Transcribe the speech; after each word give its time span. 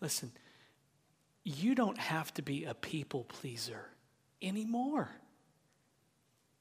Listen, 0.00 0.30
you 1.44 1.74
don't 1.74 1.98
have 1.98 2.32
to 2.34 2.42
be 2.42 2.64
a 2.64 2.74
people 2.74 3.24
pleaser 3.24 3.86
anymore. 4.42 5.08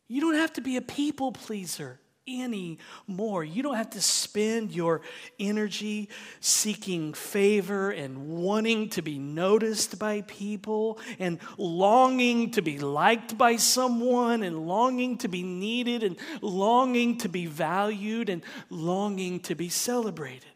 You 0.08 0.22
don't 0.22 0.36
have 0.36 0.54
to 0.54 0.62
be 0.62 0.78
a 0.78 0.82
people 0.82 1.32
pleaser 1.32 2.00
anymore. 2.28 3.44
You 3.44 3.62
don't 3.62 3.76
have 3.76 3.92
to 3.92 4.02
spend 4.02 4.72
your 4.72 5.02
energy 5.40 6.10
seeking 6.40 7.14
favor 7.14 7.92
and 7.92 8.30
wanting 8.30 8.90
to 8.90 9.02
be 9.02 9.20
noticed 9.20 10.00
by 10.00 10.22
people 10.22 11.00
and 11.20 11.40
longing 11.58 12.52
to 12.52 12.62
be 12.62 12.80
liked 12.80 13.38
by 13.38 13.58
someone 13.58 14.44
and 14.44 14.68
longing 14.68 15.18
to 15.20 15.28
be 15.28 15.44
needed 15.44 16.04
and 16.04 16.18
longing 16.42 17.18
to 17.20 17.30
be 17.30 17.46
valued 17.46 18.30
and 18.30 18.44
longing 18.70 19.40
to 19.42 19.56
be 19.56 19.70
celebrated. 19.70 20.55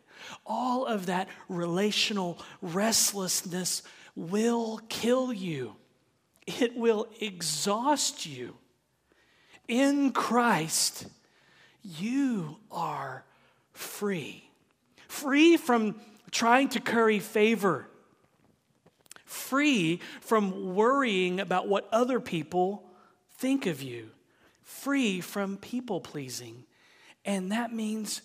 All 0.49 0.85
of 0.85 1.05
that 1.05 1.29
relational 1.47 2.39
restlessness 2.61 3.83
will 4.15 4.81
kill 4.89 5.31
you. 5.31 5.75
It 6.47 6.75
will 6.75 7.07
exhaust 7.21 8.25
you. 8.25 8.55
In 9.67 10.11
Christ, 10.11 11.05
you 11.83 12.57
are 12.71 13.23
free. 13.71 14.49
Free 15.07 15.55
from 15.55 15.95
trying 16.31 16.69
to 16.69 16.79
curry 16.79 17.19
favor, 17.19 17.87
free 19.25 19.99
from 20.21 20.73
worrying 20.75 21.39
about 21.39 21.67
what 21.67 21.87
other 21.91 22.19
people 22.19 22.83
think 23.37 23.65
of 23.67 23.81
you, 23.81 24.09
free 24.63 25.21
from 25.21 25.57
people 25.57 26.01
pleasing. 26.01 26.63
And 27.25 27.51
that 27.51 27.73
means 27.73 28.21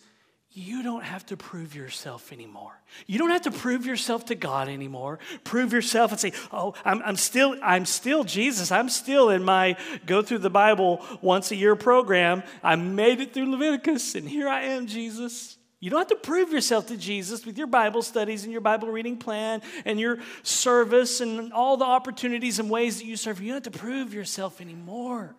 you 0.56 0.84
don't 0.84 1.02
have 1.02 1.26
to 1.26 1.36
prove 1.36 1.74
yourself 1.74 2.32
anymore. 2.32 2.80
You 3.08 3.18
don't 3.18 3.30
have 3.30 3.42
to 3.42 3.50
prove 3.50 3.84
yourself 3.84 4.26
to 4.26 4.36
God 4.36 4.68
anymore. 4.68 5.18
Prove 5.42 5.72
yourself 5.72 6.12
and 6.12 6.20
say, 6.20 6.32
"Oh, 6.52 6.74
I'm, 6.84 7.02
I'm 7.02 7.16
still, 7.16 7.56
I'm 7.60 7.84
still 7.84 8.22
Jesus. 8.22 8.70
I'm 8.70 8.88
still 8.88 9.30
in 9.30 9.42
my 9.42 9.76
go 10.06 10.22
through 10.22 10.38
the 10.38 10.50
Bible 10.50 11.04
once 11.20 11.50
a 11.50 11.56
year 11.56 11.74
program. 11.74 12.44
I 12.62 12.76
made 12.76 13.20
it 13.20 13.34
through 13.34 13.50
Leviticus, 13.50 14.14
and 14.14 14.28
here 14.28 14.48
I 14.48 14.62
am, 14.62 14.86
Jesus." 14.86 15.58
You 15.80 15.90
don't 15.90 15.98
have 15.98 16.08
to 16.08 16.16
prove 16.16 16.50
yourself 16.50 16.86
to 16.86 16.96
Jesus 16.96 17.44
with 17.44 17.58
your 17.58 17.66
Bible 17.66 18.00
studies 18.00 18.44
and 18.44 18.52
your 18.52 18.62
Bible 18.62 18.88
reading 18.88 19.18
plan 19.18 19.60
and 19.84 20.00
your 20.00 20.18
service 20.42 21.20
and 21.20 21.52
all 21.52 21.76
the 21.76 21.84
opportunities 21.84 22.58
and 22.58 22.70
ways 22.70 23.00
that 23.00 23.04
you 23.04 23.18
serve. 23.18 23.38
You 23.38 23.48
don't 23.48 23.66
have 23.66 23.72
to 23.74 23.78
prove 23.78 24.14
yourself 24.14 24.62
anymore. 24.62 25.36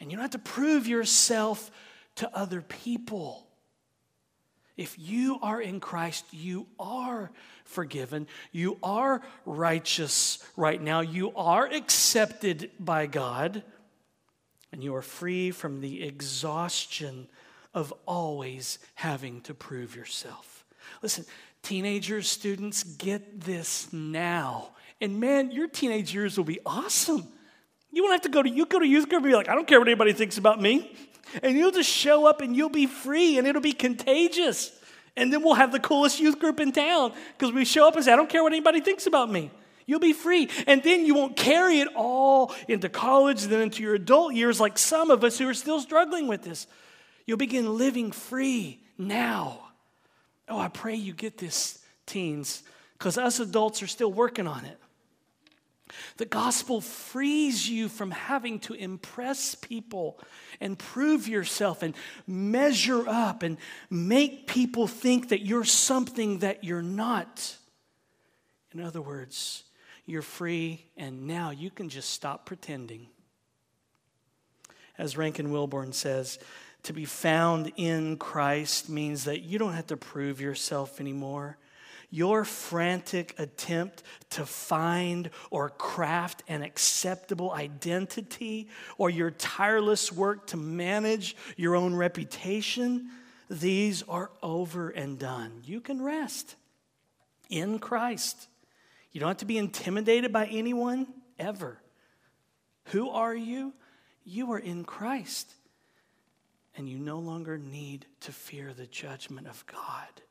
And 0.00 0.10
you 0.10 0.16
don't 0.16 0.22
have 0.22 0.32
to 0.32 0.38
prove 0.40 0.88
yourself 0.88 1.70
to 2.16 2.36
other 2.36 2.62
people. 2.62 3.46
If 4.76 4.96
you 4.98 5.38
are 5.40 5.60
in 5.60 5.78
Christ, 5.78 6.24
you 6.32 6.66
are 6.78 7.30
forgiven. 7.64 8.26
You 8.50 8.78
are 8.82 9.22
righteous 9.46 10.44
right 10.56 10.80
now. 10.80 11.00
You 11.00 11.32
are 11.36 11.66
accepted 11.66 12.70
by 12.80 13.06
God. 13.06 13.62
And 14.72 14.82
you 14.82 14.94
are 14.96 15.02
free 15.02 15.52
from 15.52 15.80
the 15.80 16.02
exhaustion 16.02 17.28
of 17.72 17.94
always 18.06 18.78
having 18.94 19.40
to 19.42 19.54
prove 19.54 19.94
yourself. 19.94 20.64
Listen, 21.02 21.24
teenagers, 21.62 22.28
students, 22.28 22.82
get 22.82 23.40
this 23.42 23.92
now. 23.92 24.70
And 25.00 25.20
man, 25.20 25.52
your 25.52 25.68
teenage 25.68 26.12
years 26.12 26.36
will 26.36 26.44
be 26.44 26.60
awesome. 26.66 27.28
You 27.92 28.02
won't 28.02 28.14
have 28.14 28.22
to 28.22 28.28
go 28.28 28.42
to 28.42 28.50
you 28.50 28.66
go 28.66 28.80
to 28.80 28.86
youth 28.86 29.08
group 29.08 29.22
and 29.22 29.30
be 29.30 29.36
like, 29.36 29.48
I 29.48 29.54
don't 29.54 29.68
care 29.68 29.78
what 29.78 29.86
anybody 29.86 30.12
thinks 30.12 30.38
about 30.38 30.60
me. 30.60 30.96
And 31.42 31.56
you'll 31.56 31.70
just 31.70 31.90
show 31.90 32.26
up 32.26 32.40
and 32.40 32.56
you'll 32.56 32.68
be 32.68 32.86
free 32.86 33.38
and 33.38 33.46
it'll 33.46 33.62
be 33.62 33.72
contagious. 33.72 34.72
And 35.16 35.32
then 35.32 35.42
we'll 35.42 35.54
have 35.54 35.72
the 35.72 35.80
coolest 35.80 36.20
youth 36.20 36.38
group 36.38 36.60
in 36.60 36.72
town 36.72 37.12
because 37.36 37.52
we 37.52 37.64
show 37.64 37.86
up 37.86 37.94
and 37.96 38.04
say, 38.04 38.12
I 38.12 38.16
don't 38.16 38.28
care 38.28 38.42
what 38.42 38.52
anybody 38.52 38.80
thinks 38.80 39.06
about 39.06 39.30
me. 39.30 39.50
You'll 39.86 40.00
be 40.00 40.12
free. 40.12 40.48
And 40.66 40.82
then 40.82 41.04
you 41.04 41.14
won't 41.14 41.36
carry 41.36 41.80
it 41.80 41.88
all 41.94 42.54
into 42.68 42.88
college 42.88 43.42
and 43.42 43.52
then 43.52 43.60
into 43.60 43.82
your 43.82 43.94
adult 43.94 44.34
years 44.34 44.60
like 44.60 44.78
some 44.78 45.10
of 45.10 45.22
us 45.22 45.38
who 45.38 45.48
are 45.48 45.54
still 45.54 45.80
struggling 45.80 46.26
with 46.26 46.42
this. 46.42 46.66
You'll 47.26 47.38
begin 47.38 47.76
living 47.76 48.12
free 48.12 48.80
now. 48.98 49.60
Oh, 50.48 50.58
I 50.58 50.68
pray 50.68 50.94
you 50.94 51.12
get 51.12 51.38
this, 51.38 51.78
teens, 52.06 52.62
because 52.98 53.16
us 53.16 53.40
adults 53.40 53.82
are 53.82 53.86
still 53.86 54.12
working 54.12 54.46
on 54.46 54.64
it. 54.64 54.78
The 56.16 56.24
gospel 56.24 56.80
frees 56.80 57.68
you 57.68 57.88
from 57.88 58.10
having 58.10 58.58
to 58.60 58.74
impress 58.74 59.54
people 59.54 60.18
and 60.60 60.78
prove 60.78 61.28
yourself 61.28 61.82
and 61.82 61.94
measure 62.26 63.06
up 63.08 63.42
and 63.42 63.58
make 63.90 64.46
people 64.46 64.86
think 64.86 65.28
that 65.28 65.44
you're 65.44 65.64
something 65.64 66.38
that 66.38 66.64
you're 66.64 66.82
not. 66.82 67.56
In 68.72 68.80
other 68.80 69.02
words, 69.02 69.64
you're 70.06 70.22
free 70.22 70.86
and 70.96 71.26
now 71.26 71.50
you 71.50 71.70
can 71.70 71.88
just 71.88 72.10
stop 72.10 72.46
pretending. 72.46 73.08
As 74.96 75.16
Rankin 75.16 75.50
Wilbourne 75.50 75.92
says, 75.92 76.38
to 76.84 76.92
be 76.92 77.04
found 77.04 77.72
in 77.76 78.16
Christ 78.18 78.88
means 78.88 79.24
that 79.24 79.42
you 79.42 79.58
don't 79.58 79.72
have 79.72 79.86
to 79.88 79.96
prove 79.96 80.40
yourself 80.40 81.00
anymore. 81.00 81.56
Your 82.10 82.44
frantic 82.44 83.34
attempt 83.38 84.02
to 84.30 84.46
find 84.46 85.30
or 85.50 85.70
craft 85.70 86.42
an 86.48 86.62
acceptable 86.62 87.52
identity, 87.52 88.68
or 88.98 89.10
your 89.10 89.30
tireless 89.30 90.12
work 90.12 90.46
to 90.48 90.56
manage 90.56 91.36
your 91.56 91.74
own 91.74 91.94
reputation, 91.94 93.10
these 93.50 94.02
are 94.04 94.30
over 94.42 94.90
and 94.90 95.18
done. 95.18 95.62
You 95.64 95.80
can 95.80 96.02
rest 96.02 96.56
in 97.50 97.78
Christ. 97.78 98.48
You 99.12 99.20
don't 99.20 99.28
have 99.28 99.36
to 99.38 99.44
be 99.44 99.58
intimidated 99.58 100.32
by 100.32 100.46
anyone 100.46 101.06
ever. 101.38 101.78
Who 102.86 103.10
are 103.10 103.34
you? 103.34 103.72
You 104.24 104.52
are 104.52 104.58
in 104.58 104.84
Christ. 104.84 105.52
And 106.76 106.88
you 106.88 106.98
no 106.98 107.18
longer 107.18 107.56
need 107.56 108.06
to 108.20 108.32
fear 108.32 108.72
the 108.72 108.86
judgment 108.86 109.46
of 109.46 109.64
God. 109.66 110.22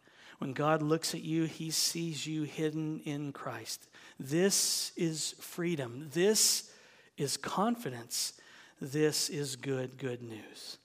When 0.43 0.51
God 0.51 0.81
looks 0.81 1.13
at 1.13 1.23
you, 1.23 1.45
he 1.45 1.71
sees 1.71 2.27
you 2.27 2.43
hidden 2.43 2.99
in 3.05 3.31
Christ. 3.31 3.87
This 4.19 4.91
is 4.97 5.35
freedom. 5.39 6.09
This 6.11 6.69
is 7.17 7.37
confidence. 7.37 8.33
This 8.81 9.29
is 9.29 9.55
good, 9.55 9.97
good 9.97 10.21
news. 10.21 10.79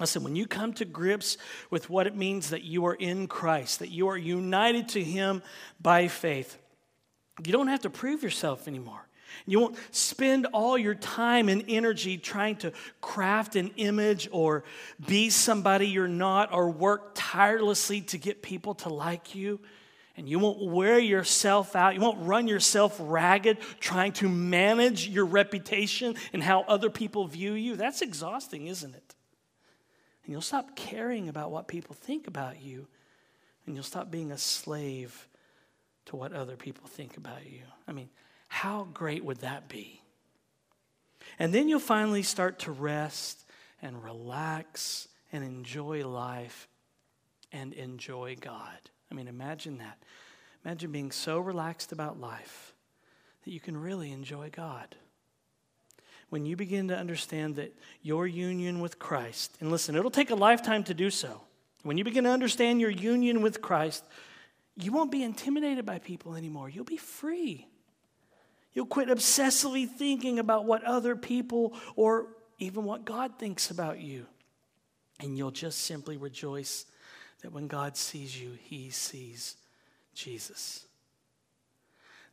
Listen, 0.00 0.24
when 0.24 0.36
you 0.36 0.46
come 0.46 0.72
to 0.72 0.86
grips 0.86 1.36
with 1.68 1.90
what 1.90 2.06
it 2.06 2.16
means 2.16 2.48
that 2.48 2.62
you 2.62 2.86
are 2.86 2.94
in 2.94 3.26
Christ, 3.26 3.80
that 3.80 3.90
you 3.90 4.08
are 4.08 4.16
united 4.16 4.88
to 4.88 5.04
Him 5.04 5.42
by 5.78 6.08
faith, 6.08 6.56
you 7.44 7.52
don't 7.52 7.68
have 7.68 7.82
to 7.82 7.90
prove 7.90 8.22
yourself 8.22 8.66
anymore. 8.66 9.06
You 9.44 9.60
won't 9.60 9.76
spend 9.90 10.46
all 10.52 10.76
your 10.76 10.94
time 10.94 11.48
and 11.48 11.64
energy 11.68 12.18
trying 12.18 12.56
to 12.56 12.72
craft 13.00 13.56
an 13.56 13.72
image 13.76 14.28
or 14.32 14.64
be 15.06 15.30
somebody 15.30 15.88
you're 15.88 16.08
not 16.08 16.52
or 16.52 16.70
work 16.70 17.12
tirelessly 17.14 18.00
to 18.02 18.18
get 18.18 18.42
people 18.42 18.74
to 18.76 18.88
like 18.88 19.34
you. 19.34 19.60
And 20.16 20.28
you 20.28 20.38
won't 20.38 20.62
wear 20.62 20.98
yourself 20.98 21.76
out. 21.76 21.94
You 21.94 22.00
won't 22.00 22.26
run 22.26 22.48
yourself 22.48 22.96
ragged 22.98 23.58
trying 23.80 24.12
to 24.14 24.28
manage 24.28 25.06
your 25.06 25.26
reputation 25.26 26.14
and 26.32 26.42
how 26.42 26.62
other 26.62 26.88
people 26.88 27.26
view 27.26 27.52
you. 27.52 27.76
That's 27.76 28.00
exhausting, 28.00 28.66
isn't 28.66 28.94
it? 28.94 29.14
And 30.24 30.32
you'll 30.32 30.40
stop 30.40 30.74
caring 30.74 31.28
about 31.28 31.50
what 31.50 31.68
people 31.68 31.94
think 31.94 32.26
about 32.26 32.60
you, 32.60 32.88
and 33.66 33.76
you'll 33.76 33.84
stop 33.84 34.10
being 34.10 34.32
a 34.32 34.38
slave 34.38 35.28
to 36.06 36.16
what 36.16 36.32
other 36.32 36.56
people 36.56 36.88
think 36.88 37.16
about 37.16 37.44
you. 37.46 37.60
I 37.86 37.92
mean, 37.92 38.08
how 38.48 38.88
great 38.92 39.24
would 39.24 39.38
that 39.38 39.68
be? 39.68 40.00
And 41.38 41.52
then 41.52 41.68
you'll 41.68 41.80
finally 41.80 42.22
start 42.22 42.60
to 42.60 42.72
rest 42.72 43.44
and 43.82 44.02
relax 44.02 45.08
and 45.32 45.44
enjoy 45.44 46.06
life 46.06 46.68
and 47.52 47.72
enjoy 47.74 48.36
God. 48.40 48.78
I 49.10 49.14
mean, 49.14 49.28
imagine 49.28 49.78
that. 49.78 49.98
Imagine 50.64 50.90
being 50.90 51.12
so 51.12 51.38
relaxed 51.38 51.92
about 51.92 52.20
life 52.20 52.74
that 53.44 53.52
you 53.52 53.60
can 53.60 53.76
really 53.76 54.10
enjoy 54.10 54.50
God. 54.50 54.96
When 56.28 56.44
you 56.44 56.56
begin 56.56 56.88
to 56.88 56.96
understand 56.96 57.56
that 57.56 57.72
your 58.02 58.26
union 58.26 58.80
with 58.80 58.98
Christ, 58.98 59.56
and 59.60 59.70
listen, 59.70 59.94
it'll 59.94 60.10
take 60.10 60.30
a 60.30 60.34
lifetime 60.34 60.82
to 60.84 60.94
do 60.94 61.10
so. 61.10 61.40
When 61.84 61.98
you 61.98 62.04
begin 62.04 62.24
to 62.24 62.30
understand 62.30 62.80
your 62.80 62.90
union 62.90 63.42
with 63.42 63.62
Christ, 63.62 64.02
you 64.74 64.90
won't 64.90 65.12
be 65.12 65.22
intimidated 65.22 65.86
by 65.86 66.00
people 66.00 66.34
anymore. 66.34 66.68
You'll 66.68 66.84
be 66.84 66.96
free. 66.96 67.68
You'll 68.76 68.84
quit 68.84 69.08
obsessively 69.08 69.88
thinking 69.88 70.38
about 70.38 70.66
what 70.66 70.84
other 70.84 71.16
people 71.16 71.74
or 71.96 72.26
even 72.58 72.84
what 72.84 73.06
God 73.06 73.38
thinks 73.38 73.70
about 73.70 74.00
you. 74.00 74.26
And 75.18 75.38
you'll 75.38 75.50
just 75.50 75.80
simply 75.80 76.18
rejoice 76.18 76.84
that 77.40 77.52
when 77.52 77.68
God 77.68 77.96
sees 77.96 78.38
you, 78.38 78.50
he 78.62 78.90
sees 78.90 79.56
Jesus. 80.12 80.84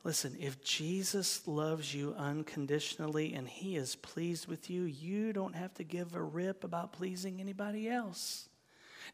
Listen, 0.04 0.36
if 0.38 0.62
Jesus 0.62 1.48
loves 1.48 1.95
you 1.95 2.13
unconditionally 2.18 3.34
and 3.36 3.48
he 3.48 3.78
is 3.78 3.96
pleased 3.96 4.48
with 4.48 4.69
you, 4.69 4.84
you 4.84 5.31
don't 5.31 5.56
have 5.56 5.74
to 5.75 5.86
give 5.86 6.13
a 6.13 6.22
rip 6.22 6.66
about 6.66 6.92
pleasing 6.92 7.39
anybody 7.39 7.88
else. 7.88 8.50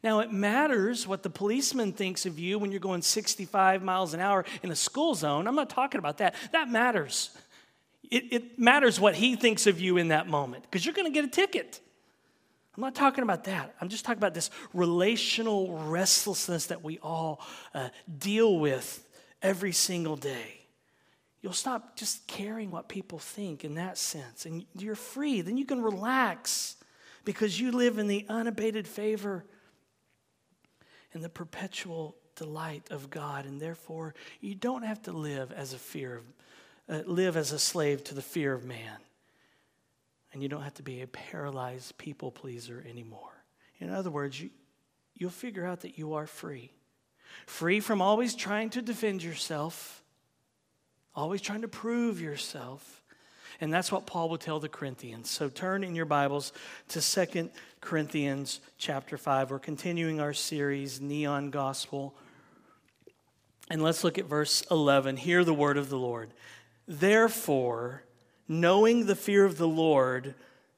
Now, 0.02 0.20
it 0.20 0.32
matters 0.32 1.06
what 1.06 1.22
the 1.22 1.30
policeman 1.30 1.92
thinks 1.92 2.26
of 2.26 2.38
you 2.38 2.58
when 2.58 2.70
you're 2.70 2.80
going 2.80 3.02
65 3.02 3.82
miles 3.82 4.14
an 4.14 4.20
hour 4.20 4.44
in 4.62 4.70
a 4.70 4.76
school 4.76 5.14
zone. 5.14 5.46
I'm 5.46 5.54
not 5.54 5.70
talking 5.70 5.98
about 5.98 6.18
that. 6.18 6.34
That 6.52 6.68
matters. 6.68 7.30
It, 8.10 8.32
it 8.32 8.58
matters 8.58 8.98
what 8.98 9.14
he 9.14 9.36
thinks 9.36 9.66
of 9.66 9.80
you 9.80 9.96
in 9.96 10.08
that 10.08 10.26
moment 10.26 10.64
because 10.64 10.84
you're 10.84 10.94
going 10.94 11.06
to 11.06 11.14
get 11.14 11.24
a 11.24 11.28
ticket. 11.28 11.80
I'm 12.76 12.82
not 12.82 12.94
talking 12.94 13.22
about 13.22 13.44
that. 13.44 13.74
I'm 13.80 13.88
just 13.88 14.04
talking 14.04 14.18
about 14.18 14.34
this 14.34 14.50
relational 14.72 15.76
restlessness 15.76 16.66
that 16.66 16.82
we 16.82 16.98
all 17.02 17.40
uh, 17.74 17.88
deal 18.18 18.58
with 18.58 19.06
every 19.42 19.72
single 19.72 20.16
day. 20.16 20.60
You'll 21.42 21.52
stop 21.52 21.96
just 21.96 22.26
caring 22.26 22.70
what 22.70 22.88
people 22.88 23.18
think 23.18 23.64
in 23.64 23.74
that 23.74 23.96
sense, 23.96 24.46
and 24.46 24.66
you're 24.78 24.94
free. 24.94 25.40
Then 25.40 25.56
you 25.56 25.64
can 25.64 25.82
relax 25.82 26.76
because 27.24 27.58
you 27.58 27.72
live 27.72 27.98
in 27.98 28.08
the 28.08 28.26
unabated 28.28 28.86
favor 28.86 29.44
and 31.12 31.24
the 31.24 31.28
perpetual 31.28 32.16
delight 32.36 32.88
of 32.90 33.10
God, 33.10 33.44
and 33.44 33.60
therefore 33.60 34.14
you 34.40 34.54
don't 34.54 34.82
have 34.82 35.02
to 35.02 35.12
live 35.12 35.52
as 35.52 35.72
a 35.72 35.78
fear 35.78 36.16
of, 36.16 36.24
uh, 36.88 37.10
live 37.10 37.36
as 37.36 37.52
a 37.52 37.58
slave 37.58 38.02
to 38.04 38.14
the 38.14 38.22
fear 38.22 38.52
of 38.52 38.64
man, 38.64 38.96
and 40.32 40.42
you 40.42 40.48
don't 40.48 40.62
have 40.62 40.74
to 40.74 40.82
be 40.82 41.02
a 41.02 41.06
paralyzed 41.06 41.98
people 41.98 42.30
pleaser 42.30 42.84
anymore. 42.88 43.44
In 43.78 43.90
other 43.90 44.10
words, 44.10 44.40
you, 44.40 44.50
you'll 45.14 45.30
figure 45.30 45.66
out 45.66 45.80
that 45.80 45.98
you 45.98 46.14
are 46.14 46.26
free, 46.26 46.70
free 47.46 47.80
from 47.80 48.00
always 48.00 48.34
trying 48.34 48.70
to 48.70 48.82
defend 48.82 49.22
yourself, 49.22 50.02
always 51.14 51.40
trying 51.40 51.62
to 51.62 51.68
prove 51.68 52.20
yourself 52.20 53.00
and 53.60 53.72
that's 53.72 53.92
what 53.92 54.06
Paul 54.06 54.28
will 54.28 54.38
tell 54.38 54.58
the 54.58 54.68
Corinthians. 54.68 55.28
So 55.28 55.48
turn 55.48 55.84
in 55.84 55.94
your 55.94 56.06
Bibles 56.06 56.52
to 56.88 57.00
Second 57.00 57.50
Corinthians 57.80 58.60
chapter 58.76 59.16
5. 59.16 59.50
We're 59.50 59.58
continuing 59.58 60.20
our 60.20 60.34
series, 60.34 61.00
Neon 61.00 61.50
Gospel. 61.50 62.14
And 63.70 63.82
let's 63.82 64.04
look 64.04 64.18
at 64.18 64.26
verse 64.26 64.62
11. 64.70 65.16
Hear 65.16 65.44
the 65.44 65.54
word 65.54 65.78
of 65.78 65.88
the 65.88 65.98
Lord. 65.98 66.30
Therefore, 66.86 68.02
knowing 68.46 69.06
the 69.06 69.16
fear 69.16 69.46
of 69.46 69.56
the 69.56 69.66
Lord, 69.66 70.34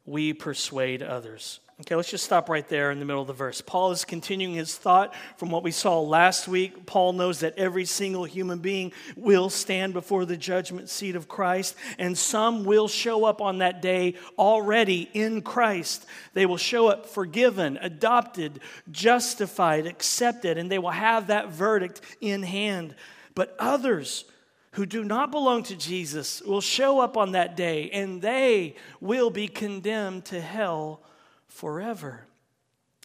we 0.06 0.32
persuade 0.32 1.02
others. 1.02 1.58
Okay, 1.80 1.96
let's 1.96 2.10
just 2.10 2.24
stop 2.24 2.48
right 2.48 2.68
there 2.68 2.90
in 2.90 2.98
the 2.98 3.04
middle 3.04 3.22
of 3.22 3.26
the 3.26 3.32
verse. 3.32 3.60
Paul 3.60 3.92
is 3.92 4.04
continuing 4.04 4.54
his 4.54 4.76
thought 4.76 5.14
from 5.36 5.50
what 5.50 5.64
we 5.64 5.70
saw 5.70 6.00
last 6.00 6.46
week. 6.46 6.84
Paul 6.84 7.14
knows 7.14 7.40
that 7.40 7.58
every 7.58 7.86
single 7.86 8.24
human 8.24 8.58
being 8.58 8.92
will 9.16 9.48
stand 9.48 9.94
before 9.94 10.26
the 10.26 10.36
judgment 10.36 10.90
seat 10.90 11.16
of 11.16 11.28
Christ, 11.28 11.74
and 11.98 12.16
some 12.16 12.64
will 12.64 12.88
show 12.88 13.24
up 13.24 13.40
on 13.40 13.58
that 13.58 13.80
day 13.80 14.14
already 14.38 15.08
in 15.14 15.40
Christ. 15.40 16.06
They 16.34 16.44
will 16.46 16.58
show 16.58 16.88
up 16.88 17.06
forgiven, 17.06 17.78
adopted, 17.80 18.60
justified, 18.90 19.86
accepted, 19.86 20.58
and 20.58 20.70
they 20.70 20.78
will 20.78 20.90
have 20.90 21.28
that 21.28 21.48
verdict 21.48 22.02
in 22.20 22.42
hand. 22.42 22.94
But 23.34 23.56
others, 23.58 24.26
who 24.72 24.86
do 24.86 25.04
not 25.04 25.30
belong 25.30 25.64
to 25.64 25.76
Jesus 25.76 26.42
will 26.42 26.60
show 26.60 27.00
up 27.00 27.16
on 27.16 27.32
that 27.32 27.56
day 27.56 27.90
and 27.90 28.22
they 28.22 28.76
will 29.00 29.28
be 29.28 29.46
condemned 29.46 30.24
to 30.26 30.40
hell 30.40 31.02
forever. 31.52 32.26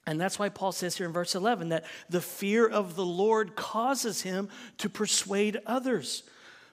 And 0.06 0.20
that's 0.20 0.40
why 0.40 0.50
Paul 0.50 0.72
says 0.72 0.96
here 0.96 1.06
in 1.06 1.14
verse 1.14 1.36
11 1.36 1.70
that 1.70 1.86
the 2.10 2.22
fear 2.22 2.66
of 2.68 2.96
the 2.96 3.06
Lord 3.06 3.56
causes 3.56 4.22
him 4.22 4.48
to 4.78 4.90
persuade 4.90 5.60
others. 5.66 6.24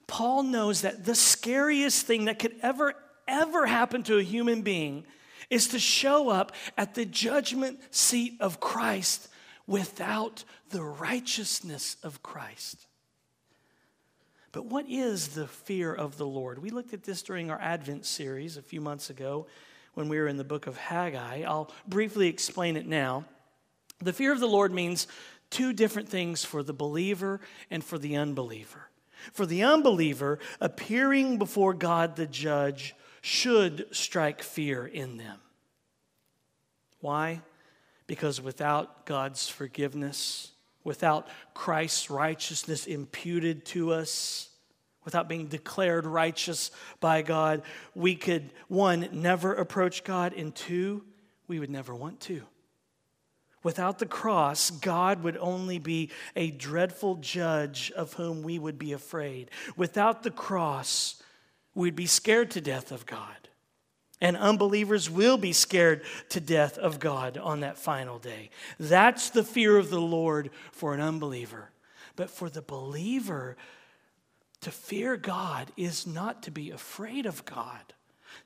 Paul 0.06 0.44
knows 0.44 0.82
that 0.82 1.04
the 1.04 1.16
scariest 1.16 2.06
thing 2.06 2.26
that 2.26 2.38
could 2.38 2.54
ever, 2.62 2.94
ever 3.26 3.66
happen 3.66 4.04
to 4.04 4.18
a 4.18 4.22
human 4.22 4.62
being 4.62 5.04
is 5.50 5.68
to 5.68 5.78
show 5.78 6.28
up 6.28 6.52
at 6.78 6.94
the 6.94 7.04
judgment 7.04 7.80
seat 7.90 8.34
of 8.40 8.60
Christ 8.60 9.28
without 9.66 10.44
the 10.70 10.82
righteousness 10.82 11.96
of 12.02 12.22
Christ. 12.22 12.86
But 14.52 14.66
what 14.66 14.86
is 14.88 15.28
the 15.28 15.48
fear 15.48 15.92
of 15.92 16.18
the 16.18 16.26
Lord? 16.26 16.60
We 16.60 16.70
looked 16.70 16.94
at 16.94 17.02
this 17.02 17.22
during 17.22 17.50
our 17.50 17.60
Advent 17.60 18.06
series 18.06 18.56
a 18.56 18.62
few 18.62 18.80
months 18.80 19.10
ago 19.10 19.48
when 19.94 20.08
we 20.08 20.18
were 20.18 20.28
in 20.28 20.36
the 20.36 20.44
book 20.44 20.66
of 20.66 20.76
Haggai. 20.76 21.42
I'll 21.42 21.70
briefly 21.86 22.28
explain 22.28 22.76
it 22.76 22.86
now. 22.86 23.24
The 24.00 24.12
fear 24.12 24.32
of 24.32 24.40
the 24.40 24.46
Lord 24.46 24.72
means 24.72 25.06
two 25.50 25.72
different 25.72 26.08
things 26.08 26.44
for 26.44 26.62
the 26.62 26.72
believer 26.72 27.40
and 27.70 27.82
for 27.82 27.98
the 27.98 28.16
unbeliever. 28.16 28.88
For 29.32 29.46
the 29.46 29.62
unbeliever, 29.62 30.38
appearing 30.60 31.38
before 31.38 31.72
God 31.72 32.16
the 32.16 32.26
judge 32.26 32.94
should 33.22 33.86
strike 33.94 34.42
fear 34.42 34.86
in 34.86 35.16
them. 35.16 35.38
Why? 37.00 37.40
Because 38.06 38.40
without 38.40 39.06
God's 39.06 39.48
forgiveness, 39.48 40.52
without 40.82 41.28
Christ's 41.54 42.10
righteousness 42.10 42.86
imputed 42.86 43.64
to 43.66 43.92
us, 43.92 44.50
without 45.04 45.28
being 45.28 45.46
declared 45.46 46.06
righteous 46.06 46.70
by 47.00 47.22
God, 47.22 47.62
we 47.94 48.14
could, 48.14 48.50
one, 48.68 49.08
never 49.12 49.54
approach 49.54 50.04
God, 50.04 50.32
and 50.32 50.54
two, 50.54 51.04
we 51.46 51.58
would 51.58 51.70
never 51.70 51.94
want 51.94 52.20
to. 52.20 52.42
Without 53.62 53.98
the 53.98 54.06
cross, 54.06 54.70
God 54.70 55.22
would 55.22 55.38
only 55.38 55.78
be 55.78 56.10
a 56.36 56.50
dreadful 56.50 57.16
judge 57.16 57.90
of 57.92 58.12
whom 58.12 58.42
we 58.42 58.58
would 58.58 58.78
be 58.78 58.92
afraid. 58.92 59.50
Without 59.76 60.22
the 60.22 60.30
cross, 60.30 61.22
we'd 61.74 61.96
be 61.96 62.06
scared 62.06 62.50
to 62.52 62.60
death 62.60 62.92
of 62.92 63.06
God. 63.06 63.48
And 64.20 64.36
unbelievers 64.36 65.10
will 65.10 65.38
be 65.38 65.52
scared 65.52 66.02
to 66.28 66.40
death 66.40 66.78
of 66.78 67.00
God 67.00 67.36
on 67.36 67.60
that 67.60 67.78
final 67.78 68.18
day. 68.18 68.50
That's 68.78 69.30
the 69.30 69.42
fear 69.42 69.76
of 69.76 69.90
the 69.90 70.00
Lord 70.00 70.50
for 70.70 70.94
an 70.94 71.00
unbeliever. 71.00 71.70
But 72.16 72.30
for 72.30 72.48
the 72.48 72.62
believer, 72.62 73.56
to 74.64 74.70
fear 74.70 75.18
God 75.18 75.70
is 75.76 76.06
not 76.06 76.44
to 76.44 76.50
be 76.50 76.70
afraid 76.70 77.26
of 77.26 77.44
God. 77.44 77.92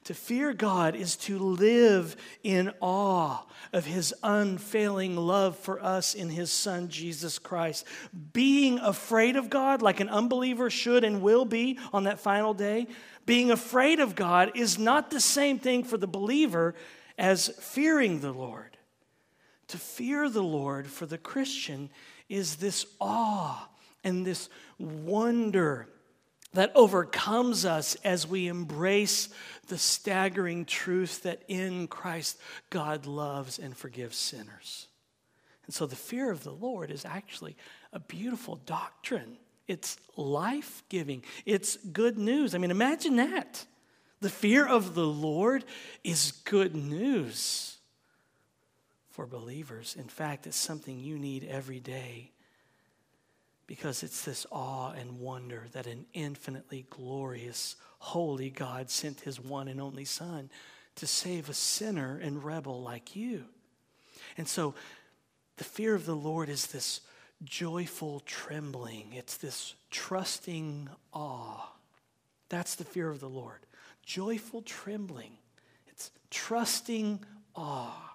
To 0.03 0.15
fear 0.15 0.53
God 0.53 0.97
is 0.97 1.15
to 1.19 1.38
live 1.38 2.17
in 2.43 2.73
awe 2.81 3.47
of 3.73 3.87
His 3.87 4.12
unfailing 4.25 5.17
love 5.17 5.56
for 5.56 5.81
us 5.81 6.17
in 6.17 6.29
His 6.29 6.50
Son, 6.50 6.88
Jesus 6.88 7.38
Christ. 7.38 7.87
Being 8.32 8.81
afraid 8.81 9.37
of 9.37 9.49
God, 9.49 9.81
like 9.81 10.00
an 10.00 10.09
unbeliever 10.09 10.70
should 10.70 11.05
and 11.05 11.23
will 11.23 11.44
be 11.44 11.79
on 11.93 12.03
that 12.03 12.19
final 12.19 12.53
day, 12.53 12.88
being 13.25 13.53
afraid 13.53 14.00
of 14.00 14.17
God 14.17 14.50
is 14.56 14.76
not 14.76 15.12
the 15.12 15.21
same 15.21 15.61
thing 15.61 15.85
for 15.85 15.99
the 15.99 16.09
believer 16.09 16.75
as 17.17 17.47
fearing 17.61 18.19
the 18.19 18.32
Lord. 18.32 18.76
To 19.69 19.79
fear 19.79 20.29
the 20.29 20.43
Lord 20.43 20.88
for 20.88 21.06
the 21.06 21.19
Christian 21.19 21.91
is 22.29 22.56
this 22.56 22.87
awe 23.00 23.69
and 24.03 24.26
this 24.26 24.49
wonder 24.81 25.87
that 26.55 26.73
overcomes 26.75 27.64
us 27.64 27.95
as 28.05 28.26
we 28.26 28.49
embrace 28.49 29.28
the 29.69 29.78
staggering 29.78 30.64
truth 30.64 31.23
that 31.23 31.43
in 31.49 31.87
Christ 31.88 32.38
God 32.71 33.07
loves 33.07 33.59
and 33.59 33.76
forgives 33.76 34.17
sinners. 34.17 34.87
And 35.67 35.75
so 35.75 35.87
the 35.87 35.97
fear 35.97 36.31
of 36.31 36.45
the 36.45 36.52
Lord 36.52 36.90
is 36.90 37.05
actually 37.05 37.57
a 37.93 38.00
beautiful 38.00 38.57
doctrine. 38.64 39.37
It's 39.67 39.99
life 40.17 40.83
giving, 40.88 41.23
it's 41.45 41.76
good 41.76 42.17
news. 42.17 42.55
I 42.55 42.59
mean, 42.59 42.71
imagine 42.71 43.17
that. 43.17 43.67
The 44.21 44.31
fear 44.31 44.67
of 44.67 44.95
the 44.95 45.07
Lord 45.07 45.64
is 46.02 46.33
good 46.45 46.75
news 46.75 47.76
for 49.11 49.26
believers. 49.26 49.95
In 49.99 50.09
fact, 50.09 50.47
it's 50.47 50.57
something 50.57 50.99
you 50.99 51.19
need 51.19 51.45
every 51.45 51.81
day 51.81 52.33
because 53.69 54.03
it's 54.03 54.25
this 54.25 54.47
awe 54.51 54.93
and 54.93 55.21
wonder 55.21 55.67
that 55.73 55.87
an 55.87 56.07
infinitely 56.15 56.87
glorious, 56.89 57.77
holy 57.99 58.49
God 58.51 58.91
sent 58.91 59.21
his 59.21 59.39
one 59.39 59.69
and 59.69 59.81
only 59.81 60.07
Son 60.07 60.51
to 60.97 61.07
save 61.07 61.49
a 61.49 61.55
sinner 61.55 62.19
and 62.21 62.43
rebel 62.43 62.83
like 62.83 63.15
you. 63.15 63.45
And 64.37 64.49
so 64.49 64.75
the 65.59 65.65
fear 65.65 65.95
of 65.95 66.07
the 66.07 66.17
Lord 66.17 66.49
is 66.49 66.69
this 66.69 67.03
joyful 67.45 68.21
trembling, 68.21 69.13
it's 69.13 69.37
this 69.37 69.75
trusting 69.91 70.89
awe. 71.13 71.71
That's 72.49 72.75
the 72.75 72.85
fear 72.85 73.11
of 73.11 73.21
the 73.21 73.29
Lord. 73.29 73.61
Joyful 74.03 74.63
trembling, 74.63 75.33
it's 75.89 76.11
trusting 76.31 77.21
awe. 77.55 78.15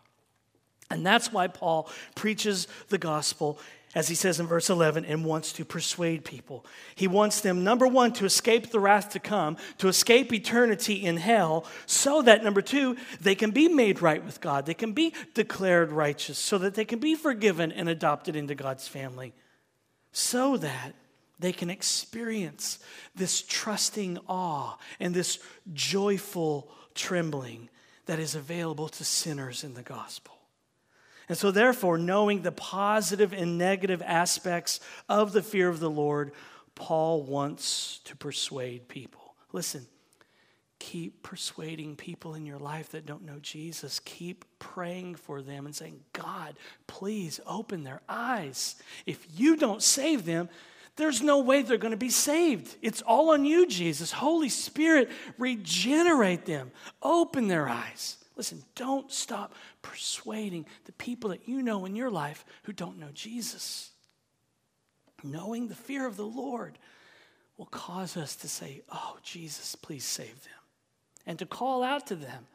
And 0.90 1.06
that's 1.06 1.32
why 1.32 1.48
Paul 1.48 1.90
preaches 2.16 2.68
the 2.90 2.98
gospel 2.98 3.60
as 3.96 4.08
he 4.08 4.16
says 4.16 4.40
in 4.40 4.48
verse 4.48 4.70
11, 4.70 5.06
and 5.06 5.24
wants 5.24 5.54
to 5.54 5.66
persuade 5.66 6.26
people. 6.26 6.66
He 6.96 7.08
wants 7.08 7.42
them, 7.42 7.64
number 7.64 7.88
one, 7.88 8.14
to 8.14 8.26
escape 8.26 8.72
the 8.72 8.80
wrath 8.80 9.10
to 9.12 9.20
come, 9.20 9.58
to 9.78 9.88
escape 9.88 10.34
eternity 10.34 11.06
in 11.06 11.18
hell, 11.18 11.66
so 11.86 12.22
that, 12.24 12.44
number 12.44 12.62
two, 12.62 12.98
they 13.22 13.36
can 13.36 13.52
be 13.52 13.68
made 13.68 14.02
right 14.02 14.24
with 14.24 14.42
God. 14.42 14.66
They 14.66 14.74
can 14.74 14.94
be 14.94 15.14
declared 15.34 15.92
righteous, 15.92 16.38
so 16.38 16.58
that 16.58 16.74
they 16.74 16.86
can 16.86 17.00
be 17.00 17.16
forgiven 17.16 17.72
and 17.72 17.88
adopted 17.88 18.36
into 18.36 18.56
God's 18.56 18.88
family, 18.88 19.34
so 20.12 20.58
that 20.58 20.94
they 21.40 21.52
can 21.52 21.70
experience 21.70 22.80
this 23.16 23.42
trusting 23.42 24.18
awe 24.28 24.78
and 25.00 25.14
this 25.14 25.40
joyful 25.74 26.72
trembling 26.96 27.70
that 28.06 28.20
is 28.20 28.36
available 28.36 28.90
to 28.90 29.04
sinners 29.04 29.64
in 29.64 29.74
the 29.74 29.82
gospel. 29.82 30.38
And 31.30 31.38
so, 31.38 31.52
therefore, 31.52 31.98
knowing 31.98 32.42
the 32.42 32.52
positive 32.52 33.34
and 33.34 33.58
negative 33.58 34.02
aspects 34.06 34.80
of 35.08 35.32
the 35.32 35.42
fear 35.42 35.70
of 35.70 35.80
the 35.80 35.90
Lord, 35.90 36.34
Paul 36.76 37.24
wants 37.24 38.00
to 38.06 38.16
persuade 38.16 38.88
people. 38.88 39.36
Listen, 39.52 39.86
keep 40.80 41.24
persuading 41.24 41.96
people 41.96 42.34
in 42.36 42.46
your 42.46 42.60
life 42.60 42.92
that 42.92 43.06
don't 43.06 43.24
know 43.24 43.40
Jesus. 43.42 44.00
Keep 44.00 44.44
praying 44.60 45.16
for 45.16 45.42
them 45.42 45.66
and 45.66 45.76
saying, 45.76 46.02
God, 46.12 46.56
please 46.88 47.40
open 47.48 47.84
their 47.84 48.02
eyes. 48.10 48.76
If 49.06 49.26
you 49.34 49.56
don't 49.56 49.82
save 49.82 50.26
them, 50.26 50.50
there's 50.96 51.22
no 51.22 51.40
way 51.40 51.62
they're 51.62 51.78
going 51.78 51.92
to 51.92 51.98
be 51.98 52.10
saved. 52.10 52.76
It's 52.82 53.02
all 53.02 53.32
on 53.32 53.46
you, 53.46 53.66
Jesus. 53.66 54.12
Holy 54.12 54.50
Spirit, 54.50 55.10
regenerate 55.38 56.46
them, 56.46 56.72
open 57.02 57.48
their 57.48 57.68
eyes. 57.68 58.18
Listen, 58.36 58.64
don't 58.76 59.12
stop 59.12 59.54
persuading 59.82 60.66
the 60.86 60.92
people 60.94 61.30
that 61.30 61.48
you 61.48 61.62
know 61.62 61.86
in 61.86 61.96
your 61.96 62.10
life 62.10 62.46
who 62.64 62.74
don't 62.74 63.00
know 63.00 63.10
Jesus. 63.14 63.92
Knowing 65.24 65.68
the 65.68 65.76
fear 65.76 66.08
of 66.08 66.18
the 66.18 66.26
Lord 66.26 66.78
will 67.58 67.68
cause 67.68 68.18
us 68.18 68.36
to 68.38 68.50
say, 68.50 68.82
Oh, 68.92 69.18
Jesus, 69.24 69.76
please 69.76 70.04
save 70.04 70.44
them. 70.44 70.54
And 71.26 71.40
to 71.40 71.46
call 71.46 71.84
out 71.84 72.08
to 72.08 72.16
them 72.16 72.48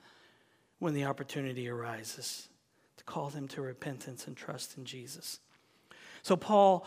when 0.79 0.95
the 0.95 1.05
opportunity 1.05 1.69
arises, 1.69 2.49
to 2.97 3.05
call 3.05 3.31
them 3.31 3.49
to 3.49 3.63
repentance 3.63 4.27
and 4.27 4.37
trust 4.37 4.77
in 4.77 4.85
Jesus. 4.85 5.39
So, 6.23 6.37
Paul 6.37 6.87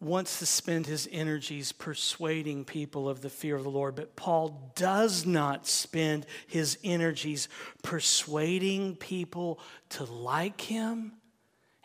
wants 0.00 0.38
to 0.40 0.46
spend 0.46 0.86
his 0.86 1.08
energies 1.10 1.72
persuading 1.72 2.64
people 2.64 3.08
of 3.08 3.22
the 3.22 3.30
fear 3.30 3.56
of 3.56 3.64
the 3.64 3.70
Lord, 3.70 3.94
but 3.94 4.14
Paul 4.14 4.72
does 4.74 5.24
not 5.24 5.66
spend 5.66 6.26
his 6.46 6.78
energies 6.84 7.48
persuading 7.82 8.96
people 8.96 9.58
to 9.90 10.04
like 10.04 10.60
him, 10.60 11.12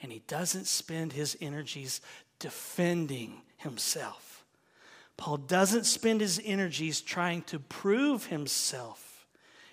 and 0.02 0.12
he 0.12 0.20
doesn't 0.28 0.68
spend 0.68 1.14
his 1.14 1.38
energies 1.40 2.02
defending 2.40 3.42
himself. 3.58 4.44
Paul 5.16 5.38
doesn't 5.38 5.86
spend 5.86 6.20
his 6.20 6.42
energies 6.44 7.00
trying 7.00 7.44
to 7.44 7.60
prove 7.60 8.26
himself. 8.26 9.26